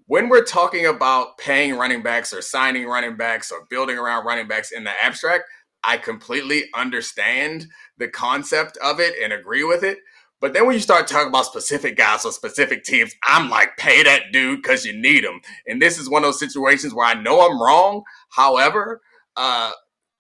When 0.07 0.29
we're 0.29 0.45
talking 0.45 0.87
about 0.87 1.39
paying 1.39 1.77
running 1.77 2.03
backs 2.03 2.33
or 2.33 2.43
signing 2.43 2.87
running 2.87 3.17
backs 3.17 3.53
or 3.53 3.67
building 3.71 3.97
around 3.97 4.27
running 4.27 4.49
backs 4.49 4.73
in 4.73 4.83
the 4.83 4.91
abstract, 5.01 5.45
I 5.85 5.99
completely 5.99 6.65
understand 6.75 7.67
the 7.99 8.09
concept 8.09 8.77
of 8.79 8.99
it 8.99 9.15
and 9.23 9.33
agree 9.33 9.65
with 9.65 9.85
it. 9.85 9.99
But 10.41 10.53
then 10.55 10.67
when 10.67 10.75
you 10.75 10.81
start 10.81 11.07
talking 11.07 11.29
about 11.29 11.47
specific 11.47 11.97
guys 11.97 12.25
or 12.25 12.33
specific 12.33 12.83
teams, 12.83 13.15
I'm 13.29 13.49
like, 13.49 13.77
pay 13.77 14.03
that 14.03 14.33
dude 14.33 14.63
because 14.63 14.85
you 14.85 14.93
need 14.93 15.23
him. 15.23 15.41
And 15.69 15.81
this 15.81 15.99
is 15.99 16.11
one 16.11 16.25
of 16.25 16.27
those 16.27 16.41
situations 16.41 16.93
where 16.93 17.07
I 17.07 17.15
know 17.15 17.47
I'm 17.47 17.63
wrong. 17.63 18.03
However, 18.31 19.01
uh, 19.37 19.71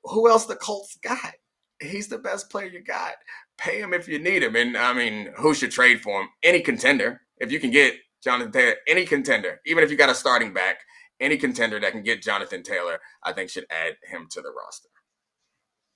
who 0.05 0.29
else 0.29 0.47
the 0.47 0.57
Colts 0.57 0.97
got? 1.03 1.33
He's 1.81 2.09
the 2.09 2.19
best 2.19 2.51
player 2.51 2.67
you 2.67 2.83
got. 2.83 3.15
Pay 3.59 3.81
him 3.81 3.93
if 3.93 4.09
you 4.09 4.19
need 4.19 4.43
him. 4.43 4.57
And 4.57 4.77
I 4.77 4.93
mean, 4.93 5.33
who 5.37 5.55
should 5.55 5.71
trade 5.71 6.01
for 6.01 6.23
him? 6.23 6.29
Any 6.43 6.61
contender. 6.61 7.21
If 7.39 7.51
you 7.51 7.59
can 7.59 7.71
get 7.71 7.95
Jonathan 8.23 8.53
Taylor, 8.53 8.77
any 8.87 9.05
contender, 9.05 9.61
even 9.67 9.83
if 9.83 9.91
you 9.91 9.97
got 9.97 10.11
a 10.11 10.15
starting 10.15 10.53
back, 10.53 10.79
any 11.21 11.37
contender 11.37 11.81
that 11.81 11.93
can 11.93 12.03
get 12.03 12.23
Jonathan 12.23 12.63
Taylor, 12.63 12.99
I 13.23 13.33
think 13.33 13.51
should 13.51 13.67
add 13.71 13.95
him 14.05 14.27
to 14.31 14.41
the 14.41 14.51
roster. 14.51 14.89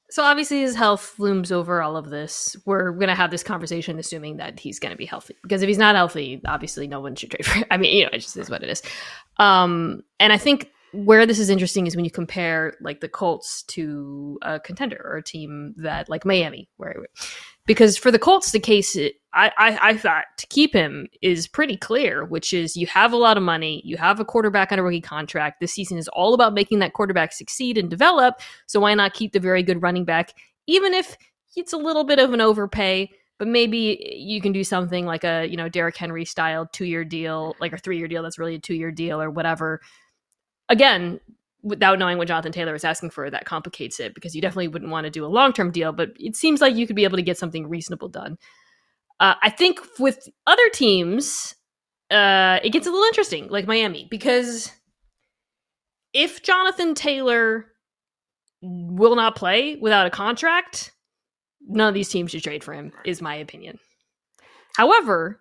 So 0.08 0.22
obviously 0.22 0.60
his 0.60 0.76
health 0.76 1.18
looms 1.18 1.50
over 1.50 1.82
all 1.82 1.96
of 1.96 2.10
this. 2.10 2.56
We're 2.64 2.92
going 2.92 3.08
to 3.08 3.14
have 3.14 3.32
this 3.32 3.42
conversation 3.42 3.98
assuming 3.98 4.36
that 4.36 4.60
he's 4.60 4.78
going 4.78 4.92
to 4.92 4.96
be 4.96 5.06
healthy 5.06 5.36
because 5.42 5.62
if 5.62 5.68
he's 5.68 5.78
not 5.78 5.96
healthy, 5.96 6.40
obviously 6.46 6.86
no 6.86 7.00
one 7.00 7.16
should 7.16 7.32
trade 7.32 7.44
for 7.44 7.54
him. 7.54 7.64
I 7.70 7.76
mean, 7.76 7.96
you 7.96 8.04
know, 8.04 8.10
it 8.12 8.20
just 8.20 8.36
is 8.36 8.48
what 8.48 8.62
it 8.62 8.68
is. 8.68 8.82
Um, 9.38 10.02
and 10.20 10.32
I 10.32 10.38
think 10.38 10.70
where 11.04 11.26
this 11.26 11.38
is 11.38 11.50
interesting 11.50 11.86
is 11.86 11.94
when 11.94 12.04
you 12.04 12.10
compare 12.10 12.74
like 12.80 13.00
the 13.00 13.08
Colts 13.08 13.62
to 13.64 14.38
a 14.42 14.58
contender 14.58 15.00
or 15.04 15.18
a 15.18 15.22
team 15.22 15.74
that 15.76 16.08
like 16.08 16.24
Miami, 16.24 16.68
where 16.76 17.06
because 17.66 17.98
for 17.98 18.10
the 18.10 18.18
Colts, 18.18 18.52
the 18.52 18.60
case 18.60 18.96
I, 19.34 19.50
I, 19.58 19.78
I 19.90 19.96
thought 19.96 20.24
to 20.38 20.46
keep 20.46 20.72
him 20.72 21.08
is 21.20 21.48
pretty 21.48 21.76
clear, 21.76 22.24
which 22.24 22.52
is 22.52 22.76
you 22.76 22.86
have 22.86 23.12
a 23.12 23.16
lot 23.16 23.36
of 23.36 23.42
money, 23.42 23.82
you 23.84 23.96
have 23.96 24.20
a 24.20 24.24
quarterback 24.24 24.72
on 24.72 24.78
a 24.78 24.82
rookie 24.82 25.00
contract. 25.00 25.60
This 25.60 25.72
season 25.72 25.98
is 25.98 26.08
all 26.08 26.32
about 26.32 26.54
making 26.54 26.78
that 26.78 26.92
quarterback 26.92 27.32
succeed 27.32 27.76
and 27.76 27.90
develop. 27.90 28.40
So 28.66 28.80
why 28.80 28.94
not 28.94 29.14
keep 29.14 29.32
the 29.32 29.40
very 29.40 29.62
good 29.62 29.82
running 29.82 30.04
back, 30.04 30.32
even 30.66 30.94
if 30.94 31.16
it's 31.56 31.72
a 31.72 31.78
little 31.78 32.04
bit 32.04 32.18
of 32.18 32.32
an 32.32 32.40
overpay? 32.40 33.10
But 33.38 33.48
maybe 33.48 34.16
you 34.16 34.40
can 34.40 34.52
do 34.52 34.64
something 34.64 35.04
like 35.04 35.22
a 35.24 35.44
you 35.44 35.58
know 35.58 35.68
Derrick 35.68 35.96
Henry 35.96 36.24
style 36.24 36.66
two 36.72 36.86
year 36.86 37.04
deal, 37.04 37.54
like 37.60 37.72
a 37.72 37.78
three 37.78 37.98
year 37.98 38.08
deal 38.08 38.22
that's 38.22 38.38
really 38.38 38.54
a 38.54 38.60
two 38.60 38.74
year 38.74 38.90
deal 38.90 39.20
or 39.20 39.28
whatever. 39.28 39.80
Again, 40.68 41.20
without 41.62 41.98
knowing 41.98 42.18
what 42.18 42.28
Jonathan 42.28 42.52
Taylor 42.52 42.74
is 42.74 42.84
asking 42.84 43.10
for, 43.10 43.28
that 43.28 43.44
complicates 43.44 43.98
it 44.00 44.14
because 44.14 44.34
you 44.34 44.40
definitely 44.40 44.68
wouldn't 44.68 44.90
want 44.90 45.04
to 45.04 45.10
do 45.10 45.24
a 45.24 45.28
long 45.28 45.52
term 45.52 45.70
deal. 45.70 45.92
But 45.92 46.10
it 46.16 46.36
seems 46.36 46.60
like 46.60 46.76
you 46.76 46.86
could 46.86 46.96
be 46.96 47.04
able 47.04 47.16
to 47.16 47.22
get 47.22 47.38
something 47.38 47.68
reasonable 47.68 48.08
done. 48.08 48.38
Uh, 49.18 49.34
I 49.42 49.50
think 49.50 49.80
with 49.98 50.28
other 50.46 50.68
teams, 50.72 51.54
uh, 52.10 52.60
it 52.62 52.70
gets 52.70 52.86
a 52.86 52.90
little 52.90 53.06
interesting, 53.06 53.48
like 53.48 53.66
Miami, 53.66 54.06
because 54.10 54.70
if 56.12 56.42
Jonathan 56.42 56.94
Taylor 56.94 57.66
will 58.62 59.16
not 59.16 59.36
play 59.36 59.76
without 59.76 60.06
a 60.06 60.10
contract, 60.10 60.92
none 61.66 61.88
of 61.88 61.94
these 61.94 62.08
teams 62.08 62.30
should 62.30 62.42
trade 62.42 62.62
for 62.62 62.74
him, 62.74 62.92
is 63.04 63.22
my 63.22 63.34
opinion. 63.34 63.78
However, 64.76 65.40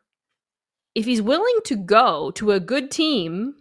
if 0.95 1.05
he's 1.05 1.21
willing 1.21 1.57
to 1.65 1.75
go 1.75 2.31
to 2.31 2.51
a 2.51 2.59
good 2.59 2.89
team, 2.89 3.55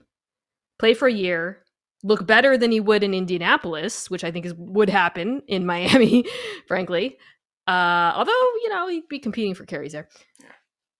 play 0.78 0.94
for 0.94 1.08
a 1.08 1.12
year, 1.12 1.64
look 2.02 2.26
better 2.26 2.56
than 2.56 2.70
he 2.70 2.80
would 2.80 3.02
in 3.02 3.14
Indianapolis, 3.14 4.10
which 4.10 4.24
I 4.24 4.30
think 4.30 4.46
is 4.46 4.54
would 4.54 4.90
happen 4.90 5.42
in 5.48 5.66
Miami, 5.74 6.24
frankly. 6.68 7.18
Uh, 7.66 8.12
although 8.14 8.32
you 8.62 8.68
know 8.68 8.88
he'd 8.88 9.08
be 9.08 9.18
competing 9.18 9.54
for 9.54 9.64
carries 9.64 9.92
there. 9.92 10.08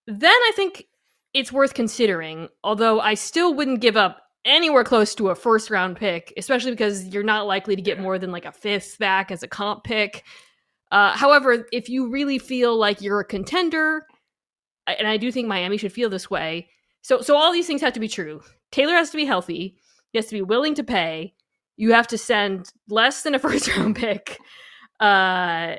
Then 0.07 0.31
I 0.31 0.51
think 0.55 0.85
it's 1.33 1.51
worth 1.51 1.73
considering. 1.73 2.49
Although 2.63 2.99
I 2.99 3.13
still 3.13 3.53
wouldn't 3.53 3.81
give 3.81 3.97
up 3.97 4.21
anywhere 4.45 4.83
close 4.83 5.15
to 5.15 5.29
a 5.29 5.35
first 5.35 5.69
round 5.69 5.97
pick, 5.97 6.33
especially 6.37 6.71
because 6.71 7.07
you're 7.07 7.23
not 7.23 7.47
likely 7.47 7.75
to 7.75 7.81
get 7.81 7.99
more 7.99 8.17
than 8.17 8.31
like 8.31 8.45
a 8.45 8.51
fifth 8.51 8.97
back 8.99 9.31
as 9.31 9.43
a 9.43 9.47
comp 9.47 9.83
pick. 9.83 10.23
Uh, 10.91 11.15
however, 11.15 11.67
if 11.71 11.89
you 11.89 12.09
really 12.09 12.37
feel 12.39 12.77
like 12.77 13.01
you're 13.01 13.19
a 13.19 13.25
contender, 13.25 14.05
and 14.87 15.07
I 15.07 15.17
do 15.17 15.31
think 15.31 15.47
Miami 15.47 15.77
should 15.77 15.91
feel 15.91 16.09
this 16.09 16.29
way, 16.29 16.69
so 17.01 17.21
so 17.21 17.35
all 17.35 17.51
these 17.51 17.67
things 17.67 17.81
have 17.81 17.93
to 17.93 17.99
be 17.99 18.07
true. 18.07 18.41
Taylor 18.75 18.95
has 18.95 19.09
to 19.11 19.17
be 19.17 19.23
healthy. 19.23 19.77
He 20.11 20.17
has 20.17 20.25
to 20.25 20.35
be 20.35 20.41
willing 20.41 20.75
to 20.75 20.83
pay. 20.83 21.33
You 21.77 21.93
have 21.93 22.07
to 22.07 22.17
send 22.17 22.69
less 22.89 23.23
than 23.23 23.33
a 23.33 23.39
first 23.45 23.73
round 23.73 23.95
pick. 23.95 24.37
Uh, 24.99 25.75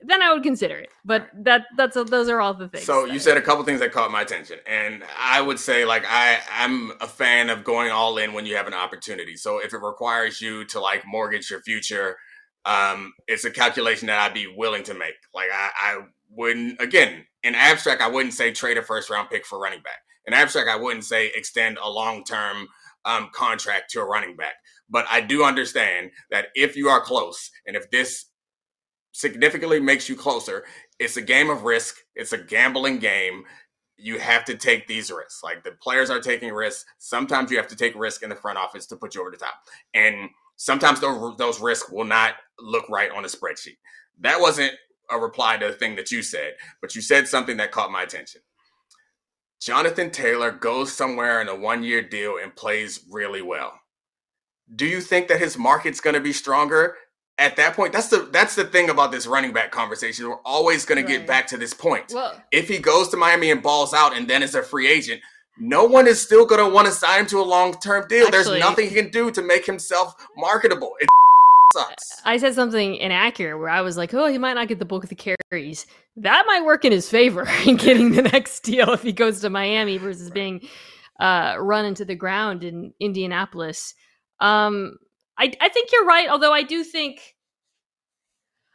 then 0.00 0.22
I 0.22 0.32
would 0.32 0.44
consider 0.44 0.76
it. 0.76 0.90
But 1.04 1.28
that 1.42 1.64
that's 1.76 1.96
a, 1.96 2.04
those 2.04 2.28
are 2.28 2.40
all 2.40 2.54
the 2.54 2.68
things. 2.68 2.84
So 2.84 3.06
you 3.06 3.18
said 3.18 3.36
a 3.36 3.42
couple 3.42 3.64
things 3.64 3.80
that 3.80 3.90
caught 3.90 4.12
my 4.12 4.22
attention, 4.22 4.58
and 4.68 5.02
I 5.18 5.40
would 5.40 5.58
say 5.58 5.84
like 5.84 6.04
I 6.06 6.38
I'm 6.52 6.92
a 7.00 7.08
fan 7.08 7.50
of 7.50 7.64
going 7.64 7.90
all 7.90 8.18
in 8.18 8.32
when 8.32 8.46
you 8.46 8.54
have 8.54 8.68
an 8.68 8.74
opportunity. 8.74 9.34
So 9.34 9.58
if 9.58 9.74
it 9.74 9.78
requires 9.78 10.40
you 10.40 10.64
to 10.66 10.78
like 10.78 11.02
mortgage 11.04 11.50
your 11.50 11.60
future, 11.62 12.18
um, 12.64 13.14
it's 13.26 13.44
a 13.44 13.50
calculation 13.50 14.06
that 14.06 14.20
I'd 14.20 14.34
be 14.34 14.46
willing 14.46 14.84
to 14.84 14.94
make. 14.94 15.16
Like 15.34 15.48
I, 15.52 15.70
I 15.80 16.00
wouldn't 16.30 16.80
again 16.80 17.26
in 17.42 17.56
abstract 17.56 18.00
I 18.00 18.08
wouldn't 18.08 18.34
say 18.34 18.52
trade 18.52 18.78
a 18.78 18.82
first 18.82 19.10
round 19.10 19.28
pick 19.28 19.44
for 19.44 19.58
running 19.58 19.82
back. 19.82 19.98
In 20.28 20.34
abstract 20.34 20.68
I 20.68 20.76
wouldn't 20.76 21.06
say 21.06 21.32
extend 21.34 21.78
a 21.82 21.88
long 21.88 22.22
term 22.22 22.68
um, 23.06 23.30
contract 23.32 23.90
to 23.92 24.00
a 24.00 24.04
running 24.04 24.36
back. 24.36 24.54
But 24.90 25.06
I 25.10 25.22
do 25.22 25.42
understand 25.42 26.10
that 26.30 26.48
if 26.54 26.76
you 26.76 26.88
are 26.88 27.00
close 27.00 27.50
and 27.66 27.74
if 27.74 27.90
this 27.90 28.26
significantly 29.12 29.80
makes 29.80 30.06
you 30.06 30.14
closer, 30.14 30.66
it's 30.98 31.16
a 31.16 31.22
game 31.22 31.48
of 31.48 31.62
risk, 31.62 31.96
it's 32.14 32.34
a 32.34 32.38
gambling 32.38 32.98
game. 32.98 33.44
You 33.96 34.18
have 34.18 34.44
to 34.44 34.54
take 34.54 34.86
these 34.86 35.10
risks. 35.10 35.40
Like 35.42 35.64
the 35.64 35.72
players 35.82 36.10
are 36.10 36.20
taking 36.20 36.52
risks. 36.52 36.84
Sometimes 36.98 37.50
you 37.50 37.56
have 37.56 37.68
to 37.68 37.76
take 37.76 37.94
risk 37.96 38.22
in 38.22 38.28
the 38.28 38.36
front 38.36 38.58
office 38.58 38.86
to 38.88 38.96
put 38.96 39.14
you 39.14 39.22
over 39.22 39.30
the 39.30 39.38
top. 39.38 39.54
And 39.94 40.28
sometimes 40.56 41.00
those, 41.00 41.38
those 41.38 41.58
risks 41.58 41.90
will 41.90 42.04
not 42.04 42.34
look 42.60 42.86
right 42.90 43.10
on 43.10 43.24
a 43.24 43.28
spreadsheet. 43.28 43.78
That 44.20 44.40
wasn't 44.40 44.72
a 45.10 45.18
reply 45.18 45.56
to 45.56 45.68
the 45.68 45.72
thing 45.72 45.96
that 45.96 46.12
you 46.12 46.22
said, 46.22 46.52
but 46.82 46.94
you 46.94 47.00
said 47.00 47.26
something 47.26 47.56
that 47.56 47.72
caught 47.72 47.90
my 47.90 48.02
attention. 48.02 48.42
Jonathan 49.60 50.10
Taylor 50.10 50.50
goes 50.50 50.92
somewhere 50.92 51.40
in 51.40 51.48
a 51.48 51.54
one 51.54 51.82
year 51.82 52.02
deal 52.02 52.36
and 52.42 52.54
plays 52.54 53.00
really 53.10 53.42
well. 53.42 53.72
Do 54.74 54.86
you 54.86 55.00
think 55.00 55.28
that 55.28 55.40
his 55.40 55.58
market's 55.58 56.00
going 56.00 56.14
to 56.14 56.20
be 56.20 56.32
stronger 56.32 56.96
at 57.38 57.56
that 57.56 57.74
point? 57.74 57.92
That's 57.92 58.08
the 58.08 58.28
that's 58.32 58.54
the 58.54 58.64
thing 58.64 58.90
about 58.90 59.10
this 59.10 59.26
running 59.26 59.52
back 59.52 59.70
conversation. 59.70 60.28
We're 60.28 60.36
always 60.44 60.84
going 60.84 61.02
right. 61.02 61.10
to 61.10 61.18
get 61.18 61.26
back 61.26 61.46
to 61.48 61.56
this 61.56 61.74
point. 61.74 62.12
If 62.52 62.68
he 62.68 62.78
goes 62.78 63.08
to 63.08 63.16
Miami 63.16 63.50
and 63.50 63.62
balls 63.62 63.94
out 63.94 64.16
and 64.16 64.28
then 64.28 64.42
is 64.42 64.54
a 64.54 64.62
free 64.62 64.88
agent, 64.88 65.20
no 65.58 65.84
one 65.84 66.06
is 66.06 66.20
still 66.20 66.46
going 66.46 66.64
to 66.64 66.72
want 66.72 66.86
to 66.86 66.92
sign 66.92 67.20
him 67.20 67.26
to 67.26 67.40
a 67.40 67.42
long 67.42 67.74
term 67.74 68.06
deal. 68.08 68.26
Actually, 68.26 68.44
There's 68.44 68.60
nothing 68.60 68.88
he 68.88 68.94
can 68.94 69.10
do 69.10 69.30
to 69.30 69.42
make 69.42 69.66
himself 69.66 70.14
marketable. 70.36 70.92
It 71.00 71.08
sucks. 71.74 72.20
I 72.24 72.36
said 72.38 72.54
something 72.54 72.96
inaccurate 72.96 73.58
where 73.58 73.68
I 73.68 73.80
was 73.80 73.96
like, 73.96 74.14
"Oh, 74.14 74.26
he 74.26 74.38
might 74.38 74.54
not 74.54 74.68
get 74.68 74.78
the 74.78 74.84
bulk 74.84 75.04
of 75.04 75.10
the 75.10 75.36
carries." 75.50 75.86
That 76.16 76.44
might 76.46 76.64
work 76.64 76.84
in 76.84 76.92
his 76.92 77.08
favor 77.08 77.48
in 77.66 77.76
getting 77.76 78.12
the 78.12 78.22
next 78.22 78.60
deal 78.60 78.92
if 78.92 79.02
he 79.02 79.12
goes 79.12 79.40
to 79.40 79.50
Miami 79.50 79.98
versus 79.98 80.30
being 80.30 80.66
uh, 81.20 81.56
run 81.58 81.84
into 81.84 82.04
the 82.04 82.14
ground 82.14 82.64
in 82.64 82.92
Indianapolis. 83.00 83.94
Um, 84.40 84.98
I 85.38 85.52
I 85.60 85.68
think 85.68 85.90
you're 85.92 86.06
right. 86.06 86.28
Although 86.28 86.52
I 86.52 86.62
do 86.62 86.84
think 86.84 87.36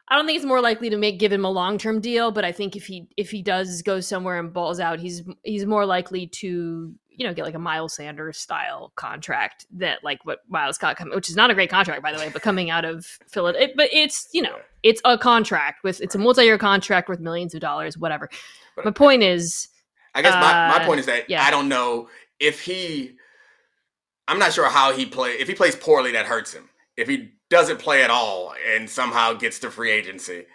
I 0.08 0.15
don't 0.15 0.25
think 0.25 0.38
it's 0.38 0.45
more 0.45 0.62
likely 0.62 0.89
to 0.89 0.97
make 0.97 1.19
give 1.19 1.32
him 1.32 1.45
a 1.45 1.51
long 1.51 1.77
term 1.77 2.01
deal, 2.01 2.32
but 2.32 2.45
I 2.45 2.51
think 2.51 2.75
if 2.75 2.86
he 2.86 3.08
if 3.17 3.32
he 3.32 3.41
does 3.41 3.82
go 3.82 3.99
somewhere 3.99 4.39
and 4.39 4.53
balls 4.53 4.79
out, 4.79 4.99
he's 4.99 5.23
he's 5.43 5.65
more 5.65 5.86
likely 5.86 6.27
to 6.27 6.93
you 7.15 7.28
know 7.28 7.34
get 7.34 7.45
like 7.45 7.56
a 7.56 7.60
Miles 7.60 7.95
Sanders 7.95 8.38
style 8.38 8.91
contract 8.95 9.65
that 9.71 10.04
like 10.04 10.26
what 10.26 10.39
Miles 10.49 10.78
got 10.78 10.97
coming, 10.97 11.15
which 11.15 11.30
is 11.30 11.36
not 11.36 11.52
a 11.52 11.54
great 11.54 11.69
contract 11.69 12.02
by 12.02 12.12
the 12.12 12.19
way, 12.19 12.30
but 12.32 12.41
coming 12.41 12.69
out 12.69 12.86
of 12.86 13.06
Philadelphia, 13.28 13.69
it, 13.69 13.78
but 13.78 13.89
it's 13.91 14.28
you 14.32 14.41
know 14.41 14.58
it's 14.84 15.02
a 15.06 15.17
contract 15.17 15.84
with 15.84 16.02
it's 16.02 16.15
a 16.15 16.17
multi 16.17 16.43
year 16.43 16.58
contract 16.58 17.10
worth 17.10 17.19
millions 17.19 17.54
of 17.54 17.62
dollars, 17.62 17.97
whatever. 17.97 18.30
But, 18.76 18.86
my 18.86 18.91
point 18.91 19.23
is, 19.23 19.69
I 20.13 20.21
guess 20.21 20.34
uh, 20.34 20.39
my 20.39 20.80
my 20.80 20.86
point 20.86 20.99
is 20.99 21.06
that 21.06 21.30
yeah. 21.30 21.43
I 21.43 21.52
don't 21.52 21.69
know 21.69 22.10
if 22.39 22.62
he. 22.62 23.15
I'm 24.28 24.39
not 24.39 24.54
sure 24.54 24.69
how 24.69 24.93
he 24.93 25.06
play. 25.06 25.32
If 25.32 25.47
he 25.47 25.54
plays 25.54 25.76
poorly, 25.76 26.12
that 26.13 26.26
hurts 26.26 26.54
him. 26.54 26.69
If 26.95 27.08
he 27.10 27.32
doesn't 27.49 27.80
play 27.80 28.04
at 28.04 28.10
all 28.10 28.54
and 28.73 28.89
somehow 28.89 29.34
gets 29.34 29.60
to 29.60 29.69
free 29.69 29.91
agency, 29.91 30.45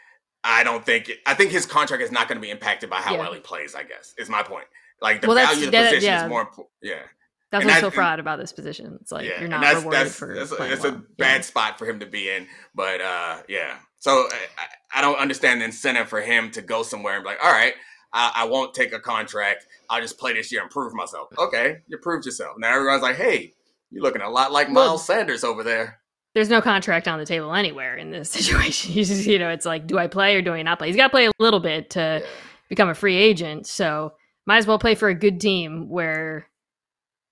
I 0.44 0.64
don't 0.64 0.84
think. 0.84 1.10
I 1.26 1.34
think 1.34 1.50
his 1.50 1.66
contract 1.66 2.02
is 2.02 2.12
not 2.12 2.28
going 2.28 2.36
to 2.36 2.42
be 2.42 2.50
impacted 2.50 2.88
by 2.88 2.96
how 2.96 3.14
yeah. 3.14 3.20
well 3.20 3.32
he 3.32 3.40
plays. 3.40 3.74
I 3.74 3.82
guess 3.82 4.14
is 4.18 4.28
my 4.28 4.42
point. 4.42 4.66
Like 5.00 5.20
the 5.20 5.28
well, 5.28 5.36
value 5.36 5.66
of 5.66 5.72
the 5.72 5.78
that, 5.78 5.90
position 5.90 6.06
yeah. 6.06 6.24
is 6.24 6.28
more 6.28 6.40
important. 6.42 6.68
Yeah. 6.82 7.02
That's 7.50 7.62
and 7.62 7.70
what's 7.70 7.80
so 7.80 7.90
fraud 7.90 8.20
about 8.20 8.38
this 8.38 8.52
position. 8.52 8.98
It's 9.00 9.10
like 9.10 9.26
yeah, 9.26 9.40
you're 9.40 9.48
not 9.48 9.62
that's, 9.62 9.78
rewarded 9.78 10.00
that's, 10.00 10.14
for. 10.14 10.34
That's, 10.34 10.50
that's 10.50 10.84
a, 10.84 11.02
bad 11.16 11.36
yeah. 11.36 11.40
spot 11.40 11.78
for 11.78 11.86
him 11.86 12.00
to 12.00 12.06
be 12.06 12.28
in. 12.28 12.46
But 12.74 13.00
uh, 13.00 13.38
yeah, 13.48 13.76
so 13.98 14.28
I, 14.58 14.98
I, 14.98 15.00
don't 15.00 15.18
understand 15.18 15.62
the 15.62 15.64
incentive 15.64 16.08
for 16.08 16.20
him 16.20 16.50
to 16.50 16.62
go 16.62 16.82
somewhere 16.82 17.14
and 17.14 17.24
be 17.24 17.30
like, 17.30 17.42
all 17.42 17.50
right, 17.50 17.72
I, 18.12 18.32
I, 18.36 18.44
won't 18.44 18.74
take 18.74 18.92
a 18.92 19.00
contract. 19.00 19.66
I'll 19.88 20.02
just 20.02 20.18
play 20.18 20.34
this 20.34 20.52
year 20.52 20.60
and 20.60 20.70
prove 20.70 20.92
myself. 20.92 21.28
Okay, 21.38 21.78
you 21.86 21.96
proved 21.96 22.26
yourself. 22.26 22.56
Now 22.58 22.74
everyone's 22.74 23.02
like, 23.02 23.16
hey, 23.16 23.54
you're 23.90 24.02
looking 24.02 24.22
a 24.22 24.28
lot 24.28 24.52
like 24.52 24.68
Miles 24.68 24.86
well, 24.86 24.98
Sanders 24.98 25.42
over 25.42 25.62
there. 25.62 26.00
There's 26.34 26.50
no 26.50 26.60
contract 26.60 27.08
on 27.08 27.18
the 27.18 27.24
table 27.24 27.54
anywhere 27.54 27.96
in 27.96 28.10
this 28.10 28.30
situation. 28.30 28.92
You, 28.92 29.04
you 29.04 29.38
know, 29.38 29.48
it's 29.48 29.64
like, 29.64 29.86
do 29.86 29.98
I 29.98 30.06
play 30.06 30.36
or 30.36 30.42
do 30.42 30.52
I 30.52 30.62
not 30.62 30.78
play? 30.78 30.88
He's 30.88 30.96
got 30.96 31.04
to 31.04 31.10
play 31.10 31.26
a 31.26 31.32
little 31.38 31.60
bit 31.60 31.90
to 31.90 32.20
yeah. 32.22 32.28
become 32.68 32.90
a 32.90 32.94
free 32.94 33.16
agent. 33.16 33.66
So 33.66 34.12
might 34.48 34.56
as 34.56 34.66
well 34.66 34.78
play 34.78 34.94
for 34.94 35.10
a 35.10 35.14
good 35.14 35.42
team 35.42 35.90
where, 35.90 36.48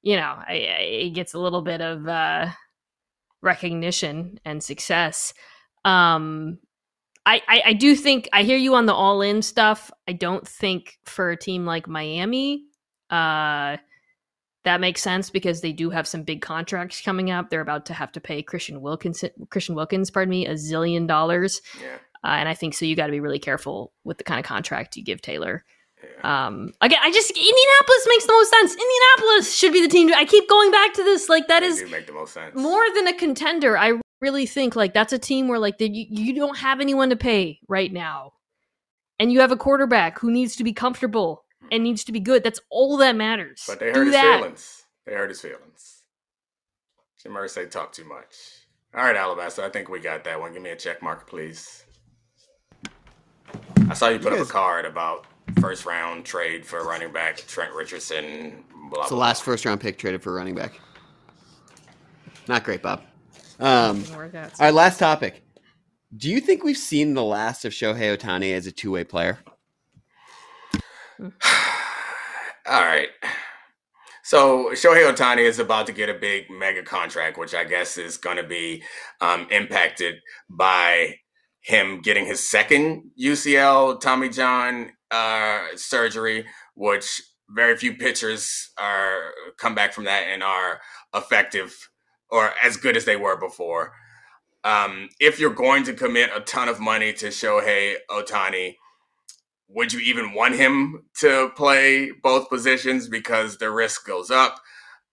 you 0.03 0.17
know, 0.17 0.37
it 0.51 1.15
gets 1.15 1.33
a 1.33 1.39
little 1.39 1.63
bit 1.63 1.81
of 1.81 2.07
uh, 2.07 2.49
recognition 3.41 4.39
and 4.45 4.63
success. 4.63 5.33
Um, 5.83 6.59
I, 7.25 7.41
I, 7.49 7.63
I 7.69 7.73
do 7.73 7.97
think 7.97 8.29
I 8.35 8.43
hear 8.43 8.59
you 8.59 8.75
on 8.75 8.85
the 8.85 8.93
all 8.93 9.23
in 9.23 9.41
stuff. 9.41 9.91
I 10.07 10.13
don't 10.13 10.47
think 10.47 10.99
for 11.05 11.31
a 11.31 11.39
team 11.39 11.65
like 11.65 11.89
Miami, 11.89 12.67
uh, 13.09 13.79
that 14.65 14.81
makes 14.83 15.01
sense 15.01 15.31
because 15.31 15.63
they 15.63 15.73
do 15.73 15.89
have 15.89 16.07
some 16.07 16.23
big 16.23 16.43
contracts 16.43 17.01
coming 17.01 17.31
up. 17.31 17.49
They're 17.49 17.63
about 17.63 17.87
to 17.87 17.95
have 17.95 18.13
to 18.13 18.21
pay 18.21 18.43
Christian 18.43 18.83
Wilkins, 18.83 19.25
Christian 19.49 19.75
Wilkins, 19.75 20.11
pardon 20.11 20.31
me, 20.31 20.47
a 20.47 20.53
zillion 20.53 21.07
dollars. 21.07 21.63
Yeah. 21.81 21.95
Uh, 22.23 22.37
and 22.37 22.49
I 22.49 22.53
think 22.53 22.75
so. 22.75 22.85
You 22.85 22.95
got 22.95 23.07
to 23.07 23.13
be 23.13 23.21
really 23.21 23.39
careful 23.39 23.95
with 24.05 24.19
the 24.19 24.25
kind 24.25 24.39
of 24.39 24.45
contract 24.45 24.99
you 24.99 25.03
give 25.03 25.23
Taylor. 25.23 25.65
Yeah. 26.19 26.47
Um, 26.47 26.73
again, 26.81 26.99
I 27.03 27.11
just 27.11 27.31
Indianapolis 27.31 28.07
makes 28.09 28.27
the 28.27 28.33
most 28.33 28.51
sense. 28.51 28.73
Indianapolis 28.73 29.55
should 29.55 29.73
be 29.73 29.83
the 29.83 29.89
team. 29.89 30.11
I 30.15 30.25
keep 30.25 30.49
going 30.49 30.71
back 30.71 30.95
to 30.95 31.05
this. 31.05 31.29
Like 31.29 31.49
that 31.49 31.61
they 31.61 31.67
is 31.67 31.91
make 31.91 32.07
the 32.07 32.13
most 32.13 32.35
sense. 32.35 32.55
more 32.55 32.85
than 32.95 33.07
a 33.07 33.15
contender. 33.15 33.79
I 33.79 34.01
really 34.21 34.47
think 34.47 34.77
like 34.77 34.95
that's 34.95 35.13
a 35.13 35.19
team 35.19 35.49
where 35.49 35.59
like 35.59 35.79
the, 35.79 35.89
you, 35.89 36.07
you 36.09 36.35
don't 36.35 36.59
have 36.59 36.81
anyone 36.81 37.11
to 37.11 37.17
pay 37.17 37.61
right 37.69 37.93
now, 37.93 38.33
and 39.19 39.33
you 39.33 39.41
have 39.41 39.53
a 39.53 39.57
quarterback 39.57 40.19
who 40.19 40.31
needs 40.31 40.57
to 40.57 40.65
be 40.65 40.73
comfortable 40.73 41.45
and 41.71 41.83
needs 41.83 42.05
to 42.05 42.13
be 42.13 42.21
good. 42.21 42.45
That's 42.45 42.61
all 42.71 42.97
that 42.99 43.17
matters. 43.17 43.65
But 43.67 43.81
they 43.81 43.87
hurt 43.87 43.95
Do 43.95 44.05
his 44.05 44.13
that. 44.13 44.39
feelings. 44.39 44.85
They 45.07 45.15
hurt 45.15 45.29
his 45.29 45.41
feelings. 45.41 46.03
Jim 47.23 47.33
Irsay 47.33 47.71
talk 47.71 47.93
too 47.93 48.05
much. 48.05 48.37
All 48.95 49.03
right, 49.03 49.17
Alabaster. 49.17 49.63
I 49.63 49.69
think 49.69 49.89
we 49.89 50.01
got 50.01 50.25
that 50.25 50.41
one. 50.41 50.53
Give 50.53 50.63
me 50.63 50.71
a 50.71 50.77
check 50.77 51.03
mark, 51.03 51.29
please. 51.29 51.85
I 53.89 53.95
saw 53.95 54.09
you 54.09 54.19
put 54.19 54.33
you 54.33 54.39
guys... 54.39 54.43
up 54.43 54.49
a 54.49 54.53
card 54.53 54.85
about 54.85 55.27
first 55.61 55.87
round 55.87 56.25
trade 56.25 56.65
for 56.67 56.85
running 56.85 57.13
back 57.13 57.37
Trent 57.37 57.73
Richardson. 57.75 58.65
Blah, 58.91 59.03
it's 59.03 59.11
the 59.11 59.17
last 59.17 59.43
first 59.43 59.65
round 59.65 59.81
pick 59.81 59.99
traded 59.99 60.23
for 60.23 60.33
running 60.35 60.55
back. 60.55 60.81
Not 62.49 62.65
great, 62.65 62.83
Bob. 62.83 63.03
Um, 63.59 64.05
all 64.13 64.21
right, 64.21 64.75
last 64.75 64.99
topic. 64.99 65.43
Do 66.17 66.31
you 66.31 66.41
think 66.41 66.63
we've 66.63 66.77
seen 66.77 67.15
the 67.15 67.25
last 67.25 67.65
of 67.65 67.73
Shohei 67.73 68.17
Ohtani 68.17 68.53
as 68.55 68.67
a 68.67 68.73
two 68.73 68.93
way 68.93 69.05
player? 69.05 69.39
All 71.21 71.31
right. 72.67 73.09
So 74.23 74.71
Shohei 74.73 75.13
Ohtani 75.13 75.47
is 75.47 75.59
about 75.59 75.87
to 75.87 75.93
get 75.93 76.09
a 76.09 76.15
big 76.15 76.51
mega 76.51 76.83
contract, 76.83 77.39
which 77.39 77.55
I 77.55 77.65
guess 77.65 77.97
is 77.97 78.17
going 78.17 78.37
to 78.37 78.43
be 78.43 78.83
um, 79.21 79.47
impacted 79.51 80.17
by 80.49 81.17
him 81.61 82.01
getting 82.01 82.27
his 82.27 82.49
second 82.49 83.11
UCL 83.21 84.01
Tommy 84.01 84.29
John 84.29 84.91
uh, 85.11 85.61
surgery, 85.77 86.47
which 86.75 87.23
very 87.49 87.77
few 87.77 87.95
pitchers 87.95 88.71
are 88.77 89.33
come 89.59 89.75
back 89.75 89.93
from 89.93 90.05
that 90.05 90.27
and 90.29 90.43
are 90.43 90.81
effective 91.15 91.91
or 92.31 92.53
as 92.63 92.77
good 92.77 92.97
as 92.97 93.05
they 93.05 93.17
were 93.17 93.37
before. 93.39 93.93
Um, 94.65 95.09
if 95.21 95.39
you're 95.39 95.55
going 95.55 95.85
to 95.85 95.93
commit 95.93 96.31
a 96.35 96.41
ton 96.41 96.69
of 96.69 96.81
money 96.81 97.13
to 97.15 97.29
Shohei 97.29 97.97
Ohtani, 98.11 98.75
would 99.69 99.93
you 99.93 100.01
even 100.01 100.33
want 100.33 100.57
him 100.57 101.05
to 101.21 101.51
play 101.57 102.11
both 102.11 102.49
positions 102.49 103.09
because 103.09 103.59
the 103.59 103.71
risk 103.71 104.07
goes 104.07 104.31
up? 104.31 104.61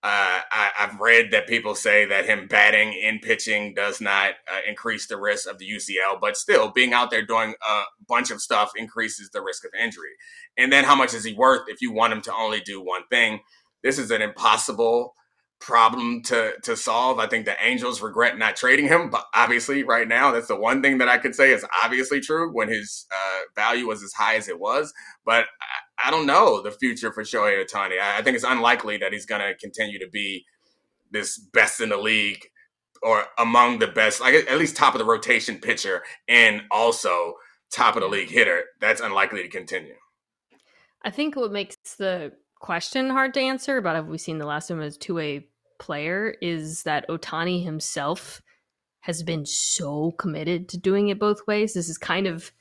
Uh, 0.04 0.42
I, 0.52 0.72
have 0.76 1.00
read 1.00 1.32
that 1.32 1.48
people 1.48 1.76
say 1.76 2.04
that 2.06 2.26
him 2.26 2.48
batting 2.48 2.92
in 2.92 3.20
pitching 3.20 3.74
does 3.74 4.02
not 4.02 4.32
uh, 4.52 4.60
increase 4.68 5.08
the 5.08 5.16
risk 5.16 5.50
of 5.50 5.60
the 5.60 5.70
UCL, 5.70 6.20
but 6.20 6.36
still 6.36 6.72
being 6.72 6.92
out 6.92 7.10
there 7.10 7.26
doing 7.26 7.54
a 7.66 7.84
bunch 8.06 8.30
of 8.30 8.42
stuff 8.42 8.74
increases 8.76 9.30
the 9.30 9.42
risk 9.42 9.64
of 9.64 9.72
injury. 9.82 10.12
And 10.58 10.74
then 10.74 10.84
how 10.84 10.96
much 10.96 11.14
is 11.14 11.24
he 11.24 11.34
worth 11.34 11.70
if 11.70 11.82
you 11.82 11.94
want 11.94 12.12
him 12.12 12.22
to 12.24 12.34
only 12.34 12.60
do 12.60 12.82
one 12.82 13.04
thing? 13.10 13.40
This 13.82 13.98
is 13.98 14.12
an 14.12 14.22
impossible 14.22 15.16
problem 15.64 16.22
to 16.24 16.52
to 16.64 16.76
solve. 16.76 17.20
I 17.20 17.28
think 17.28 17.46
the 17.46 17.56
Angels 17.64 18.02
regret 18.02 18.38
not 18.38 18.58
trading 18.58 18.88
him, 18.90 19.10
but 19.10 19.26
obviously, 19.34 19.84
right 19.84 20.08
now, 20.08 20.32
that's 20.32 20.48
the 20.48 20.60
one 20.60 20.82
thing 20.82 20.98
that 20.98 21.08
I 21.08 21.18
could 21.18 21.34
say 21.34 21.54
is 21.54 21.66
obviously 21.84 22.20
true 22.20 22.52
when 22.52 22.68
his 22.68 23.06
uh, 23.12 23.40
value 23.56 23.88
was 23.88 24.04
as 24.04 24.12
high 24.12 24.36
as 24.36 24.50
it 24.50 24.60
was. 24.60 24.94
But 25.26 25.46
I, 26.02 26.12
don't 26.12 26.26
know 26.26 26.62
the 26.62 26.72
future 26.72 27.12
for 27.12 27.24
Shohei 27.24 27.64
Ohtani. 27.64 28.00
I, 28.00 28.20
I 28.20 28.22
think 28.22 28.36
it's 28.36 28.46
unlikely 28.46 28.98
that 28.98 29.14
he's 29.14 29.26
going 29.26 29.42
to 29.42 29.56
continue 29.56 30.00
to 30.00 30.08
be 30.10 30.46
this 31.12 31.38
best 31.38 31.82
in 31.82 31.90
the 31.90 31.98
league 31.98 32.48
or 33.02 33.26
among 33.38 33.80
the 33.80 33.88
best, 33.88 34.22
like 34.22 34.34
at 34.34 34.58
least 34.58 34.76
top 34.76 34.96
of 34.96 35.00
the 35.00 35.06
rotation 35.06 35.58
pitcher, 35.58 36.04
and 36.28 36.64
also 36.72 37.34
top 37.72 37.96
of 37.96 38.02
the 38.02 38.08
league 38.08 38.30
hitter. 38.30 38.64
That's 38.80 39.02
unlikely 39.02 39.44
to 39.44 39.50
continue. 39.50 39.96
I 41.04 41.10
think 41.10 41.36
what 41.36 41.52
makes 41.52 41.76
the 41.98 42.32
question 42.60 43.10
hard 43.10 43.34
to 43.34 43.42
answer 43.42 43.78
about 43.78 43.96
have 43.96 44.08
we 44.08 44.18
seen 44.18 44.38
the 44.38 44.46
last 44.46 44.70
of 44.70 44.78
him 44.78 44.84
as 44.84 44.98
two 44.98 45.16
way 45.16 45.48
player 45.80 46.36
is 46.42 46.84
that 46.84 47.08
Ohtani 47.10 47.64
himself 47.64 48.42
has 49.02 49.22
been 49.22 49.46
so 49.46 50.12
committed 50.12 50.70
to 50.70 50.78
doing 50.78 51.10
it 51.10 51.20
both 51.20 51.46
ways. 51.46 51.74
This 51.74 51.90
is 51.90 51.98
kind 51.98 52.26
of 52.26 52.54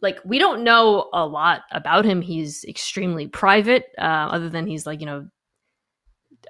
like 0.00 0.20
we 0.24 0.38
don't 0.38 0.64
know 0.64 1.08
a 1.12 1.26
lot 1.26 1.62
about 1.72 2.04
him. 2.04 2.20
He's 2.20 2.64
extremely 2.64 3.26
private, 3.28 3.86
uh, 3.98 4.28
other 4.30 4.48
than 4.48 4.66
he's 4.66 4.86
like 4.86 5.00
you 5.00 5.06
know 5.06 5.28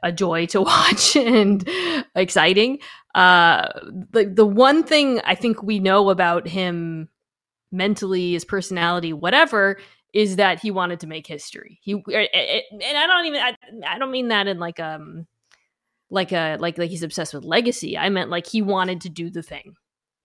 a 0.03 0.13
joy 0.13 0.47
to 0.47 0.63
watch 0.63 1.17
and 1.17 1.69
exciting. 2.15 2.79
Uh, 3.15 3.69
the 4.11 4.25
the 4.27 4.47
one 4.47 4.83
thing 4.83 5.21
I 5.25 5.35
think 5.35 5.63
we 5.63 5.79
know 5.79 6.11
about 6.11 6.49
him 6.49 7.09
mentally, 7.73 8.33
his 8.33 8.45
personality, 8.45 9.13
whatever, 9.13 9.79
is 10.13 10.37
that 10.37 10.61
he 10.61 10.71
wanted 10.71 11.01
to 11.01 11.07
make 11.07 11.27
history. 11.27 11.79
He 11.83 11.93
and 11.93 12.99
I 12.99 13.07
don't 13.07 13.27
even 13.27 13.41
I, 13.41 13.57
I 13.87 13.99
don't 13.99 14.11
mean 14.11 14.29
that 14.29 14.47
in 14.47 14.59
like 14.59 14.81
um 14.81 15.27
like 16.11 16.33
a 16.33 16.57
like 16.59 16.79
like 16.79 16.91
he's 16.91 17.03
obsessed 17.03 17.35
with 17.35 17.45
legacy. 17.45 17.97
I 17.99 18.09
meant 18.09 18.31
like 18.31 18.47
he 18.47 18.63
wanted 18.63 19.03
to 19.03 19.09
do 19.09 19.31
the 19.31 19.43
thing. 19.43 19.75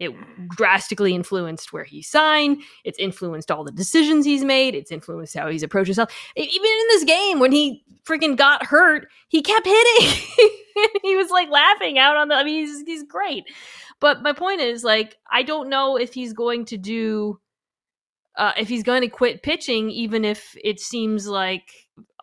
It 0.01 0.15
drastically 0.49 1.13
influenced 1.13 1.71
where 1.71 1.83
he 1.83 2.01
signed. 2.01 2.63
It's 2.83 2.97
influenced 2.97 3.51
all 3.51 3.63
the 3.63 3.71
decisions 3.71 4.25
he's 4.25 4.43
made. 4.43 4.73
It's 4.73 4.91
influenced 4.91 5.37
how 5.37 5.47
he's 5.47 5.61
approached 5.61 5.89
himself. 5.89 6.11
Even 6.35 6.49
in 6.49 6.87
this 6.89 7.03
game, 7.03 7.39
when 7.39 7.51
he 7.51 7.83
freaking 8.03 8.35
got 8.35 8.65
hurt, 8.65 9.07
he 9.27 9.43
kept 9.43 9.67
hitting. 9.67 10.09
he 11.03 11.15
was 11.15 11.29
like 11.29 11.49
laughing 11.51 11.99
out 11.99 12.17
on 12.17 12.29
the. 12.29 12.35
I 12.35 12.43
mean, 12.43 12.65
he's 12.65 12.81
he's 12.81 13.03
great. 13.03 13.43
But 13.99 14.23
my 14.23 14.33
point 14.33 14.59
is, 14.59 14.83
like, 14.83 15.17
I 15.31 15.43
don't 15.43 15.69
know 15.69 15.97
if 15.97 16.15
he's 16.15 16.33
going 16.33 16.65
to 16.65 16.77
do 16.77 17.39
uh, 18.37 18.53
if 18.57 18.69
he's 18.69 18.83
going 18.83 19.01
to 19.01 19.07
quit 19.07 19.43
pitching, 19.43 19.91
even 19.91 20.25
if 20.25 20.55
it 20.63 20.79
seems 20.79 21.27
like, 21.27 21.69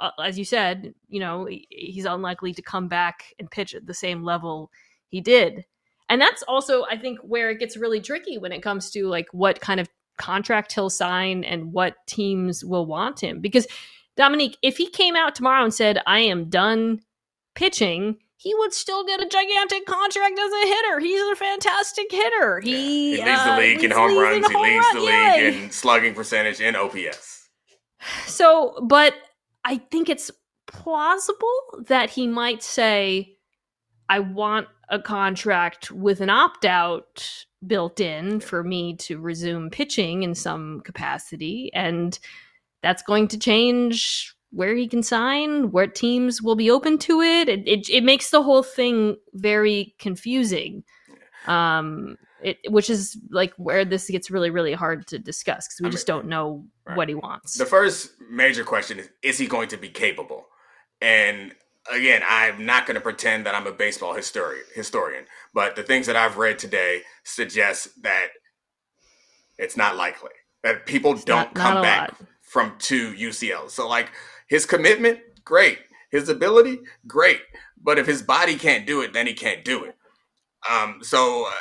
uh, 0.00 0.10
as 0.24 0.36
you 0.36 0.44
said, 0.44 0.94
you 1.08 1.20
know, 1.20 1.46
he's 1.70 2.06
unlikely 2.06 2.52
to 2.54 2.62
come 2.62 2.88
back 2.88 3.34
and 3.38 3.50
pitch 3.50 3.72
at 3.74 3.86
the 3.86 3.94
same 3.94 4.24
level 4.24 4.70
he 5.08 5.20
did. 5.20 5.64
And 6.08 6.20
that's 6.20 6.42
also, 6.44 6.84
I 6.84 6.96
think, 6.96 7.18
where 7.20 7.50
it 7.50 7.58
gets 7.58 7.76
really 7.76 8.00
tricky 8.00 8.38
when 8.38 8.52
it 8.52 8.62
comes 8.62 8.90
to 8.92 9.06
like 9.08 9.28
what 9.32 9.60
kind 9.60 9.80
of 9.80 9.88
contract 10.16 10.72
he'll 10.72 10.90
sign 10.90 11.44
and 11.44 11.72
what 11.72 11.94
teams 12.06 12.64
will 12.64 12.86
want 12.86 13.20
him. 13.20 13.40
Because 13.40 13.66
Domonique, 14.18 14.56
if 14.62 14.76
he 14.76 14.88
came 14.90 15.16
out 15.16 15.34
tomorrow 15.34 15.64
and 15.64 15.72
said, 15.72 16.00
I 16.06 16.20
am 16.20 16.48
done 16.50 17.00
pitching, 17.54 18.18
he 18.36 18.54
would 18.54 18.72
still 18.72 19.04
get 19.04 19.20
a 19.20 19.28
gigantic 19.28 19.84
contract 19.86 20.38
as 20.38 20.52
a 20.52 20.66
hitter. 20.66 21.00
He's 21.00 21.20
a 21.20 21.36
fantastic 21.36 22.06
hitter. 22.10 22.60
He, 22.60 23.16
he 23.16 23.24
leads 23.24 23.44
the 23.44 23.52
uh, 23.52 23.58
league 23.58 23.78
uh, 23.78 23.82
in 23.82 23.90
home 23.90 24.18
runs. 24.18 24.46
In 24.46 24.52
he 24.52 24.62
leads 24.62 24.86
run, 24.86 24.96
the 24.96 25.02
league 25.02 25.54
in 25.64 25.70
slugging 25.70 26.14
percentage 26.14 26.60
and 26.60 26.76
OPS. 26.76 27.48
So, 28.26 28.78
but 28.82 29.14
I 29.64 29.78
think 29.78 30.08
it's 30.08 30.30
plausible 30.68 31.84
that 31.88 32.10
he 32.10 32.28
might 32.28 32.62
say, 32.62 33.37
I 34.08 34.20
want 34.20 34.68
a 34.88 34.98
contract 34.98 35.90
with 35.90 36.20
an 36.20 36.30
opt 36.30 36.64
out 36.64 37.46
built 37.66 38.00
in 38.00 38.40
for 38.40 38.62
me 38.62 38.96
to 38.96 39.18
resume 39.18 39.70
pitching 39.70 40.22
in 40.22 40.34
some 40.34 40.80
capacity. 40.82 41.70
And 41.74 42.18
that's 42.82 43.02
going 43.02 43.28
to 43.28 43.38
change 43.38 44.34
where 44.50 44.74
he 44.74 44.88
can 44.88 45.02
sign, 45.02 45.70
where 45.72 45.86
teams 45.86 46.40
will 46.40 46.54
be 46.54 46.70
open 46.70 46.98
to 46.98 47.20
it. 47.20 47.48
It 47.48 47.68
it, 47.68 47.90
it 47.90 48.04
makes 48.04 48.30
the 48.30 48.42
whole 48.42 48.62
thing 48.62 49.16
very 49.34 49.94
confusing. 49.98 50.84
Um, 51.46 52.16
it 52.42 52.58
which 52.68 52.88
is 52.88 53.18
like 53.30 53.52
where 53.56 53.84
this 53.84 54.08
gets 54.08 54.30
really 54.30 54.50
really 54.50 54.72
hard 54.72 55.06
to 55.08 55.18
discuss 55.18 55.66
because 55.66 55.80
we 55.80 55.86
I 55.86 55.88
mean, 55.88 55.92
just 55.92 56.06
don't 56.06 56.26
know 56.26 56.64
right. 56.86 56.96
what 56.96 57.08
he 57.08 57.14
wants. 57.14 57.58
The 57.58 57.66
first 57.66 58.12
major 58.30 58.64
question 58.64 59.00
is: 59.00 59.10
Is 59.22 59.38
he 59.38 59.46
going 59.46 59.68
to 59.68 59.76
be 59.76 59.88
capable? 59.88 60.46
And 61.00 61.54
again, 61.90 62.22
I'm 62.26 62.64
not 62.64 62.86
going 62.86 62.94
to 62.96 63.00
pretend 63.00 63.46
that 63.46 63.54
I'm 63.54 63.66
a 63.66 63.72
baseball 63.72 64.14
historian, 64.14 64.64
historian, 64.74 65.24
but 65.54 65.76
the 65.76 65.82
things 65.82 66.06
that 66.06 66.16
I've 66.16 66.36
read 66.36 66.58
today 66.58 67.02
suggest 67.24 68.02
that 68.02 68.28
it's 69.58 69.76
not 69.76 69.96
likely 69.96 70.30
that 70.62 70.86
people 70.86 71.12
it's 71.14 71.24
don't 71.24 71.46
not, 71.46 71.54
come 71.54 71.74
not 71.74 71.82
back 71.82 72.20
lot. 72.20 72.28
from 72.42 72.74
two 72.78 73.12
UCLs. 73.14 73.70
So 73.70 73.88
like 73.88 74.10
his 74.48 74.66
commitment, 74.66 75.20
great. 75.44 75.78
His 76.10 76.28
ability, 76.28 76.80
great. 77.06 77.40
But 77.80 77.98
if 77.98 78.06
his 78.06 78.22
body 78.22 78.56
can't 78.56 78.86
do 78.86 79.02
it, 79.02 79.12
then 79.12 79.26
he 79.26 79.34
can't 79.34 79.64
do 79.64 79.84
it. 79.84 79.94
Um, 80.68 80.98
so 81.02 81.46
uh, 81.46 81.52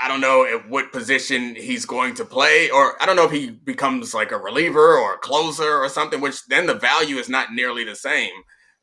I 0.00 0.08
don't 0.08 0.20
know 0.20 0.44
at 0.44 0.68
what 0.68 0.92
position 0.92 1.54
he's 1.54 1.84
going 1.84 2.14
to 2.14 2.24
play, 2.24 2.70
or 2.70 3.00
I 3.02 3.06
don't 3.06 3.16
know 3.16 3.24
if 3.24 3.30
he 3.30 3.50
becomes 3.50 4.14
like 4.14 4.32
a 4.32 4.38
reliever 4.38 4.96
or 4.98 5.14
a 5.14 5.18
closer 5.18 5.78
or 5.78 5.88
something, 5.88 6.20
which 6.20 6.44
then 6.46 6.66
the 6.66 6.74
value 6.74 7.16
is 7.16 7.28
not 7.28 7.52
nearly 7.52 7.84
the 7.84 7.96
same 7.96 8.30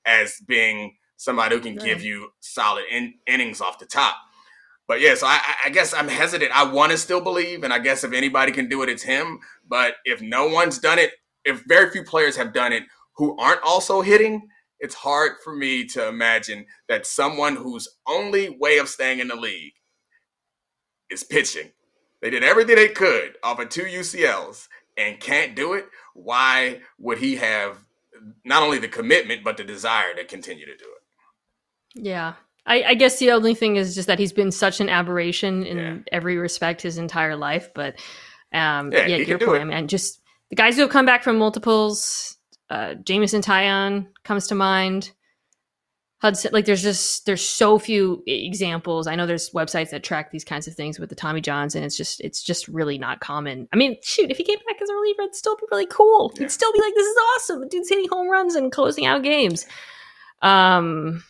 as 0.06 0.36
being 0.48 0.96
somebody 1.18 1.56
who 1.56 1.62
can 1.62 1.76
give 1.76 2.04
you 2.04 2.30
solid 2.42 2.86
in- 2.92 3.16
innings 3.28 3.62
off 3.62 3.80
the 3.80 3.86
top. 3.86 4.16
But 4.88 5.02
yeah, 5.02 5.16
so 5.16 5.28
I, 5.28 5.40
I 5.66 5.70
guess 5.70 5.94
I'm 5.94 6.08
hesitant. 6.08 6.52
I 6.54 6.64
want 6.72 6.92
to 6.92 6.98
still 6.98 7.22
believe, 7.22 7.64
and 7.64 7.74
I 7.74 7.80
guess 7.80 8.04
if 8.04 8.14
anybody 8.14 8.52
can 8.52 8.70
do 8.70 8.84
it, 8.84 8.90
it's 8.90 9.04
him. 9.04 9.40
But 9.68 9.96
if 10.06 10.22
no 10.22 10.48
one's 10.48 10.80
done 10.80 11.00
it, 11.00 11.12
if 11.44 11.64
very 11.68 11.90
few 11.90 12.04
players 12.04 12.36
have 12.36 12.54
done 12.54 12.74
it 12.74 12.84
who 13.16 13.38
aren't 13.38 13.64
also 13.64 14.02
hitting, 14.02 14.48
it's 14.80 14.96
hard 14.96 15.34
for 15.44 15.56
me 15.56 15.86
to 15.88 16.08
imagine 16.08 16.66
that 16.88 17.08
someone 17.08 17.56
whose 17.56 17.88
only 18.08 18.50
way 18.60 18.78
of 18.78 18.90
staying 18.90 19.20
in 19.20 19.28
the 19.28 19.36
league 19.36 19.74
is 21.10 21.24
pitching. 21.24 21.72
They 22.22 22.30
did 22.30 22.44
everything 22.44 22.76
they 22.76 22.90
could 22.90 23.38
off 23.44 23.60
of 23.60 23.70
two 23.70 23.84
UCLs 23.84 24.68
and 24.98 25.20
can't 25.20 25.56
do 25.56 25.74
it. 25.74 25.88
Why 26.14 26.82
would 27.00 27.20
he 27.20 27.36
have 27.38 27.85
not 28.44 28.64
only 28.64 28.80
the 28.80 28.88
commitment 28.88 29.44
but 29.44 29.58
the 29.58 29.64
desire 29.64 30.14
to 30.16 30.26
continue 30.26 30.66
to 30.66 30.76
do 30.76 30.86
it? 30.86 32.04
Yeah. 32.04 32.34
I, 32.66 32.84
I 32.84 32.94
guess 32.96 33.20
the 33.20 33.32
only 33.32 33.54
thing 33.54 33.76
is 33.76 33.94
just 33.94 34.08
that 34.08 34.20
he's 34.20 34.34
been 34.34 34.52
such 34.52 34.80
an 34.80 34.90
aberration 34.90 35.66
in 35.66 35.78
yeah. 35.78 35.98
every 36.12 36.38
respect 36.38 36.82
his 36.82 36.98
entire 36.98 37.36
life. 37.36 37.70
But 37.74 37.96
um, 38.52 38.92
yeah, 38.92 39.06
yeah 39.06 39.18
your 39.18 39.38
point, 39.38 39.68
man. 39.68 39.88
Just 39.88 40.22
the 40.50 40.56
guys 40.56 40.76
who 40.76 40.82
have 40.82 40.92
come 40.92 41.06
back 41.06 41.24
from 41.24 41.38
multiples, 41.38 42.38
uh, 42.70 42.96
Jameson 42.96 43.42
Taillon 43.42 44.08
comes 44.24 44.48
to 44.48 44.56
mind. 44.56 45.12
Hudson, 46.20 46.52
like 46.54 46.66
there's 46.66 46.82
just 46.82 47.26
there's 47.26 47.44
so 47.44 47.78
few 47.78 48.24
examples. 48.26 49.06
I 49.06 49.16
know 49.16 49.26
there's 49.26 49.50
websites 49.50 49.90
that 49.90 50.04
track 50.04 50.32
these 50.32 50.46
kinds 50.46 50.68
of 50.68 50.74
things 50.74 50.98
with 50.98 51.10
the 51.10 51.16
Tommy 51.16 51.42
Johns, 51.42 51.76
and 51.76 51.84
it's 51.84 51.98
just 51.98 52.22
it's 52.22 52.42
just 52.42 52.68
really 52.70 52.98
not 52.98 53.20
common. 53.20 53.68
I 53.74 53.76
mean, 53.76 53.98
shoot, 54.02 54.32
if 54.32 54.38
he 54.38 54.44
came 54.44 54.58
back 54.68 54.82
as 54.82 54.90
a 54.90 54.94
reliever, 54.94 55.24
it'd 55.24 55.36
still 55.36 55.58
be 55.58 55.66
really 55.72 55.88
cool. 55.88 56.32
Yeah. 56.36 56.44
He'd 56.44 56.52
still 56.52 56.72
be 56.72 56.80
like, 56.80 56.94
this 56.96 57.06
is 57.06 57.18
awesome. 57.36 57.60
The 57.60 57.68
dude's 57.68 57.90
hitting 57.90 58.08
home 58.10 58.30
runs 58.30 58.56
and 58.56 58.72
closing 58.72 59.06
out 59.06 59.24
games. 59.24 59.66
Um, 60.42 61.24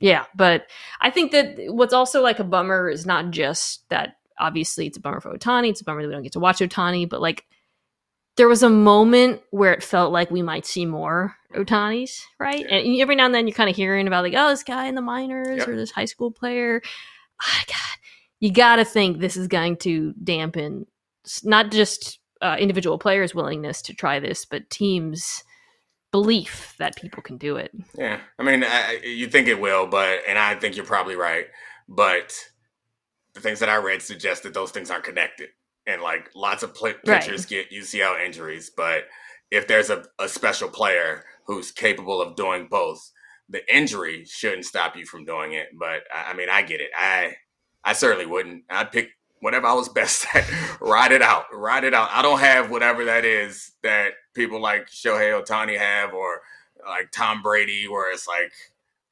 yeah, 0.00 0.26
but 0.34 0.66
I 1.00 1.10
think 1.10 1.32
that 1.32 1.56
what's 1.68 1.94
also 1.94 2.22
like 2.22 2.38
a 2.38 2.44
bummer 2.44 2.88
is 2.90 3.06
not 3.06 3.30
just 3.30 3.88
that. 3.88 4.18
Obviously, 4.38 4.86
it's 4.86 4.98
a 4.98 5.00
bummer 5.00 5.20
for 5.22 5.32
Ohtani. 5.32 5.70
It's 5.70 5.80
a 5.80 5.84
bummer 5.84 6.02
that 6.02 6.08
we 6.08 6.12
don't 6.12 6.22
get 6.22 6.32
to 6.32 6.40
watch 6.40 6.58
Ohtani, 6.58 7.08
but 7.08 7.22
like 7.22 7.46
there 8.36 8.48
was 8.48 8.62
a 8.62 8.70
moment 8.70 9.40
where 9.50 9.72
it 9.72 9.82
felt 9.82 10.12
like 10.12 10.30
we 10.30 10.42
might 10.42 10.66
see 10.66 10.84
more 10.84 11.36
Ohtanis, 11.54 12.20
right? 12.38 12.66
Yeah. 12.68 12.76
And 12.76 13.00
every 13.00 13.16
now 13.16 13.26
and 13.26 13.34
then 13.34 13.46
you're 13.46 13.54
kind 13.54 13.70
of 13.70 13.76
hearing 13.76 14.06
about 14.06 14.24
like, 14.24 14.34
oh, 14.36 14.50
this 14.50 14.62
guy 14.62 14.86
in 14.86 14.94
the 14.94 15.02
minors 15.02 15.58
yep. 15.58 15.68
or 15.68 15.76
this 15.76 15.90
high 15.90 16.04
school 16.04 16.30
player. 16.30 16.82
Oh, 17.42 17.60
God, 17.66 17.98
you 18.40 18.52
got 18.52 18.76
to 18.76 18.84
think 18.84 19.18
this 19.18 19.36
is 19.36 19.48
going 19.48 19.78
to 19.78 20.12
dampen 20.22 20.86
not 21.42 21.70
just 21.70 22.18
uh, 22.42 22.56
individual 22.58 22.98
players' 22.98 23.34
willingness 23.34 23.82
to 23.82 23.94
try 23.94 24.20
this, 24.20 24.44
but 24.44 24.68
teams' 24.68 25.42
belief 26.12 26.74
that 26.78 26.96
people 26.96 27.22
can 27.22 27.38
do 27.38 27.56
it. 27.56 27.70
Yeah, 27.96 28.20
I 28.38 28.42
mean, 28.42 28.64
I, 28.64 29.00
you 29.02 29.28
think 29.28 29.48
it 29.48 29.60
will, 29.60 29.86
but 29.86 30.20
and 30.28 30.38
I 30.38 30.54
think 30.54 30.76
you're 30.76 30.84
probably 30.84 31.16
right, 31.16 31.46
but 31.88 32.38
the 33.34 33.40
things 33.40 33.60
that 33.60 33.68
I 33.68 33.76
read 33.76 34.02
suggest 34.02 34.42
that 34.42 34.54
those 34.54 34.70
things 34.70 34.90
aren't 34.90 35.04
connected 35.04 35.48
and 35.86 36.02
like 36.02 36.30
lots 36.34 36.62
of 36.62 36.74
pl- 36.74 36.94
pitchers 37.04 37.42
right. 37.42 37.48
get 37.48 37.70
UCL 37.70 38.24
injuries, 38.24 38.70
but 38.76 39.04
if 39.50 39.68
there's 39.68 39.90
a, 39.90 40.04
a 40.18 40.28
special 40.28 40.68
player 40.68 41.24
who's 41.46 41.70
capable 41.70 42.20
of 42.20 42.36
doing 42.36 42.66
both, 42.68 43.12
the 43.48 43.62
injury 43.74 44.24
shouldn't 44.24 44.64
stop 44.64 44.96
you 44.96 45.06
from 45.06 45.24
doing 45.24 45.52
it. 45.52 45.68
But 45.78 46.02
I, 46.12 46.30
I 46.30 46.34
mean, 46.34 46.48
I 46.50 46.62
get 46.62 46.80
it. 46.80 46.90
I 46.96 47.36
I 47.84 47.92
certainly 47.92 48.26
wouldn't. 48.26 48.64
I'd 48.68 48.90
pick 48.90 49.10
whatever 49.40 49.66
I 49.66 49.74
was 49.74 49.88
best 49.94 50.26
at. 50.34 50.44
ride 50.80 51.12
it 51.12 51.22
out. 51.22 51.44
Ride 51.52 51.84
it 51.84 51.94
out. 51.94 52.08
I 52.12 52.22
don't 52.22 52.40
have 52.40 52.70
whatever 52.70 53.04
that 53.04 53.24
is 53.24 53.72
that 53.82 54.12
people 54.34 54.60
like 54.60 54.88
Shohei 54.90 55.40
Ohtani 55.40 55.78
have 55.78 56.12
or 56.12 56.40
like 56.86 57.10
Tom 57.12 57.42
Brady, 57.42 57.86
where 57.88 58.12
it's 58.12 58.26
like 58.26 58.52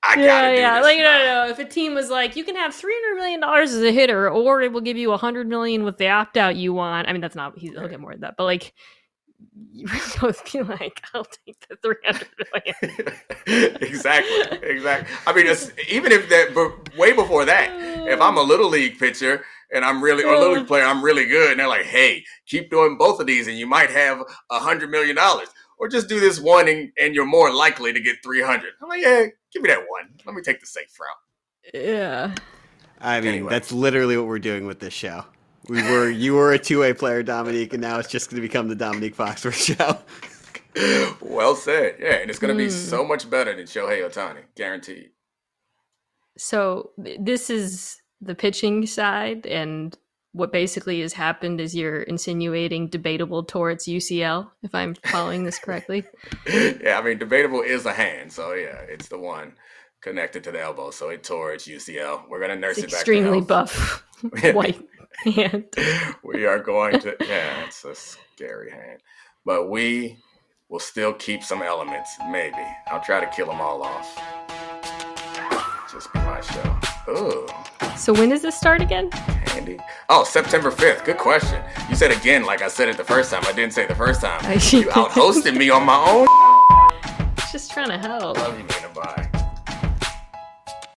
I 0.06 0.16
yeah, 0.18 0.52
yeah. 0.52 0.80
Like 0.80 0.98
no, 0.98 1.04
no, 1.04 1.24
no. 1.24 1.50
If 1.50 1.58
a 1.58 1.64
team 1.64 1.94
was 1.94 2.10
like, 2.10 2.36
you 2.36 2.44
can 2.44 2.56
have 2.56 2.74
three 2.74 2.94
hundred 2.94 3.18
million 3.20 3.40
dollars 3.40 3.72
as 3.72 3.82
a 3.82 3.92
hitter, 3.92 4.28
or 4.28 4.60
it 4.60 4.72
will 4.72 4.80
give 4.80 4.96
you 4.96 5.12
a 5.12 5.16
hundred 5.16 5.48
million 5.48 5.84
with 5.84 5.98
the 5.98 6.08
opt 6.08 6.36
out 6.36 6.56
you 6.56 6.72
want. 6.72 7.08
I 7.08 7.12
mean, 7.12 7.22
that's 7.22 7.34
not. 7.34 7.56
He's, 7.58 7.72
he'll 7.72 7.88
get 7.88 8.00
more 8.00 8.12
than 8.12 8.20
that, 8.20 8.34
but 8.36 8.44
like, 8.44 8.74
you 9.72 9.86
both 10.20 10.52
be 10.52 10.62
like, 10.62 11.02
I'll 11.14 11.24
take 11.24 11.66
the 11.68 11.76
three 11.76 11.96
hundred 12.04 12.28
million. 12.52 13.76
exactly, 13.80 14.68
exactly. 14.68 15.16
I 15.26 15.32
mean, 15.32 15.46
even 15.88 16.12
if 16.12 16.28
that, 16.28 16.54
but 16.54 16.96
way 16.98 17.12
before 17.12 17.44
that, 17.46 17.70
if 18.08 18.20
I'm 18.20 18.36
a 18.36 18.42
little 18.52 18.68
league 18.68 18.98
pitcher 18.98 19.44
and 19.72 19.84
I'm 19.84 20.02
really 20.02 20.24
or 20.24 20.34
a 20.34 20.38
little 20.38 20.56
league 20.56 20.66
player, 20.66 20.84
I'm 20.84 21.02
really 21.02 21.24
good, 21.24 21.52
and 21.52 21.60
they're 21.60 21.68
like, 21.68 21.86
hey, 21.86 22.24
keep 22.46 22.70
doing 22.70 22.98
both 22.98 23.20
of 23.20 23.26
these, 23.26 23.48
and 23.48 23.58
you 23.58 23.66
might 23.66 23.90
have 23.90 24.22
a 24.50 24.58
hundred 24.58 24.90
million 24.90 25.16
dollars 25.16 25.48
or 25.84 25.88
just 25.88 26.08
do 26.08 26.18
this 26.18 26.40
one 26.40 26.66
and, 26.66 26.90
and 26.98 27.14
you're 27.14 27.26
more 27.26 27.52
likely 27.52 27.92
to 27.92 28.00
get 28.00 28.16
300. 28.24 28.72
I'm 28.82 28.88
like, 28.88 29.02
yeah, 29.02 29.26
give 29.52 29.60
me 29.60 29.68
that 29.68 29.80
one. 29.80 30.08
Let 30.24 30.34
me 30.34 30.40
take 30.40 30.58
the 30.58 30.66
safe 30.66 30.88
route. 30.98 31.74
Yeah. 31.74 32.34
I 33.02 33.20
mean, 33.20 33.28
anyway. 33.28 33.50
that's 33.50 33.70
literally 33.70 34.16
what 34.16 34.26
we're 34.26 34.38
doing 34.38 34.66
with 34.66 34.80
this 34.80 34.94
show. 34.94 35.26
We 35.68 35.82
were 35.82 36.08
you 36.08 36.34
were 36.34 36.52
a 36.52 36.58
two 36.58 36.80
way 36.80 36.94
player, 36.94 37.22
Domonique, 37.22 37.74
and 37.74 37.82
now 37.82 37.98
it's 37.98 38.08
just 38.08 38.30
going 38.30 38.40
to 38.40 38.48
become 38.48 38.68
the 38.68 38.76
Domonique 38.76 39.14
Foxworth 39.14 39.76
show. 40.74 41.16
well 41.20 41.54
said. 41.54 41.96
Yeah, 42.00 42.14
and 42.14 42.30
it's 42.30 42.38
going 42.38 42.56
to 42.56 42.62
mm. 42.62 42.66
be 42.66 42.70
so 42.70 43.02
hmm. 43.02 43.08
much 43.08 43.28
better 43.28 43.54
than 43.54 43.66
Shohei 43.66 44.08
Ohtani, 44.08 44.40
guaranteed. 44.56 45.10
So 46.38 46.92
this 46.96 47.50
is 47.50 48.00
the 48.22 48.34
pitching 48.34 48.86
side, 48.86 49.46
and 49.46 49.96
what 50.34 50.50
basically 50.50 51.00
has 51.00 51.12
happened 51.12 51.60
is 51.60 51.76
you're 51.76 52.02
insinuating 52.02 52.88
debatable 52.88 53.44
towards 53.44 53.86
UCL, 53.86 54.50
if 54.64 54.74
I'm 54.74 54.96
following 55.06 55.44
this 55.44 55.60
correctly. 55.60 56.04
yeah, 56.48 56.98
I 56.98 57.02
mean, 57.02 57.18
debatable 57.18 57.62
is 57.62 57.86
a 57.86 57.92
hand. 57.92 58.32
So, 58.32 58.52
yeah, 58.52 58.80
it's 58.88 59.06
the 59.06 59.18
one 59.18 59.52
connected 60.00 60.42
to 60.44 60.50
the 60.50 60.60
elbow. 60.60 60.90
So 60.90 61.10
it 61.10 61.22
tore 61.22 61.52
its 61.52 61.68
UCL. 61.68 62.28
We're 62.28 62.40
going 62.40 62.50
to 62.50 62.56
nurse 62.56 62.78
it's 62.78 62.86
it 62.86 62.90
back 62.90 63.00
Extremely 63.00 63.42
buff 63.42 64.04
white 64.52 64.82
hand. 65.24 65.66
we 66.24 66.44
are 66.46 66.58
going 66.58 66.98
to, 66.98 67.16
yeah, 67.20 67.64
it's 67.64 67.84
a 67.84 67.94
scary 67.94 68.72
hand. 68.72 69.02
But 69.44 69.70
we 69.70 70.18
will 70.68 70.80
still 70.80 71.12
keep 71.12 71.44
some 71.44 71.62
elements, 71.62 72.10
maybe. 72.28 72.66
I'll 72.88 73.04
try 73.04 73.20
to 73.20 73.30
kill 73.30 73.46
them 73.46 73.60
all 73.60 73.84
off. 73.84 74.20
Just 75.92 76.12
be 76.12 76.18
my 76.18 76.40
show. 76.40 76.80
Ooh. 77.08 77.46
So 77.96 78.12
when 78.12 78.28
does 78.28 78.42
this 78.42 78.56
start 78.56 78.80
again? 78.80 79.10
Candy. 79.10 79.78
Oh, 80.08 80.24
September 80.24 80.70
5th. 80.70 81.04
Good 81.04 81.18
question. 81.18 81.62
You 81.88 81.96
said 81.96 82.10
again 82.10 82.44
like 82.44 82.62
I 82.62 82.68
said 82.68 82.88
it 82.88 82.96
the 82.96 83.04
first 83.04 83.30
time. 83.30 83.42
I 83.46 83.52
didn't 83.52 83.72
say 83.72 83.84
it 83.84 83.88
the 83.88 83.94
first 83.94 84.20
time. 84.20 84.40
you 84.70 84.90
out 84.90 85.10
hosted 85.10 85.56
me 85.56 85.70
on 85.70 85.84
my 85.86 85.96
own. 85.96 86.26
Just 87.52 87.70
trying 87.70 87.88
to 87.88 87.98
help. 87.98 88.36
Love 88.36 88.58
you, 88.58 88.64
Mina. 88.64 88.88
Bye. 88.94 89.33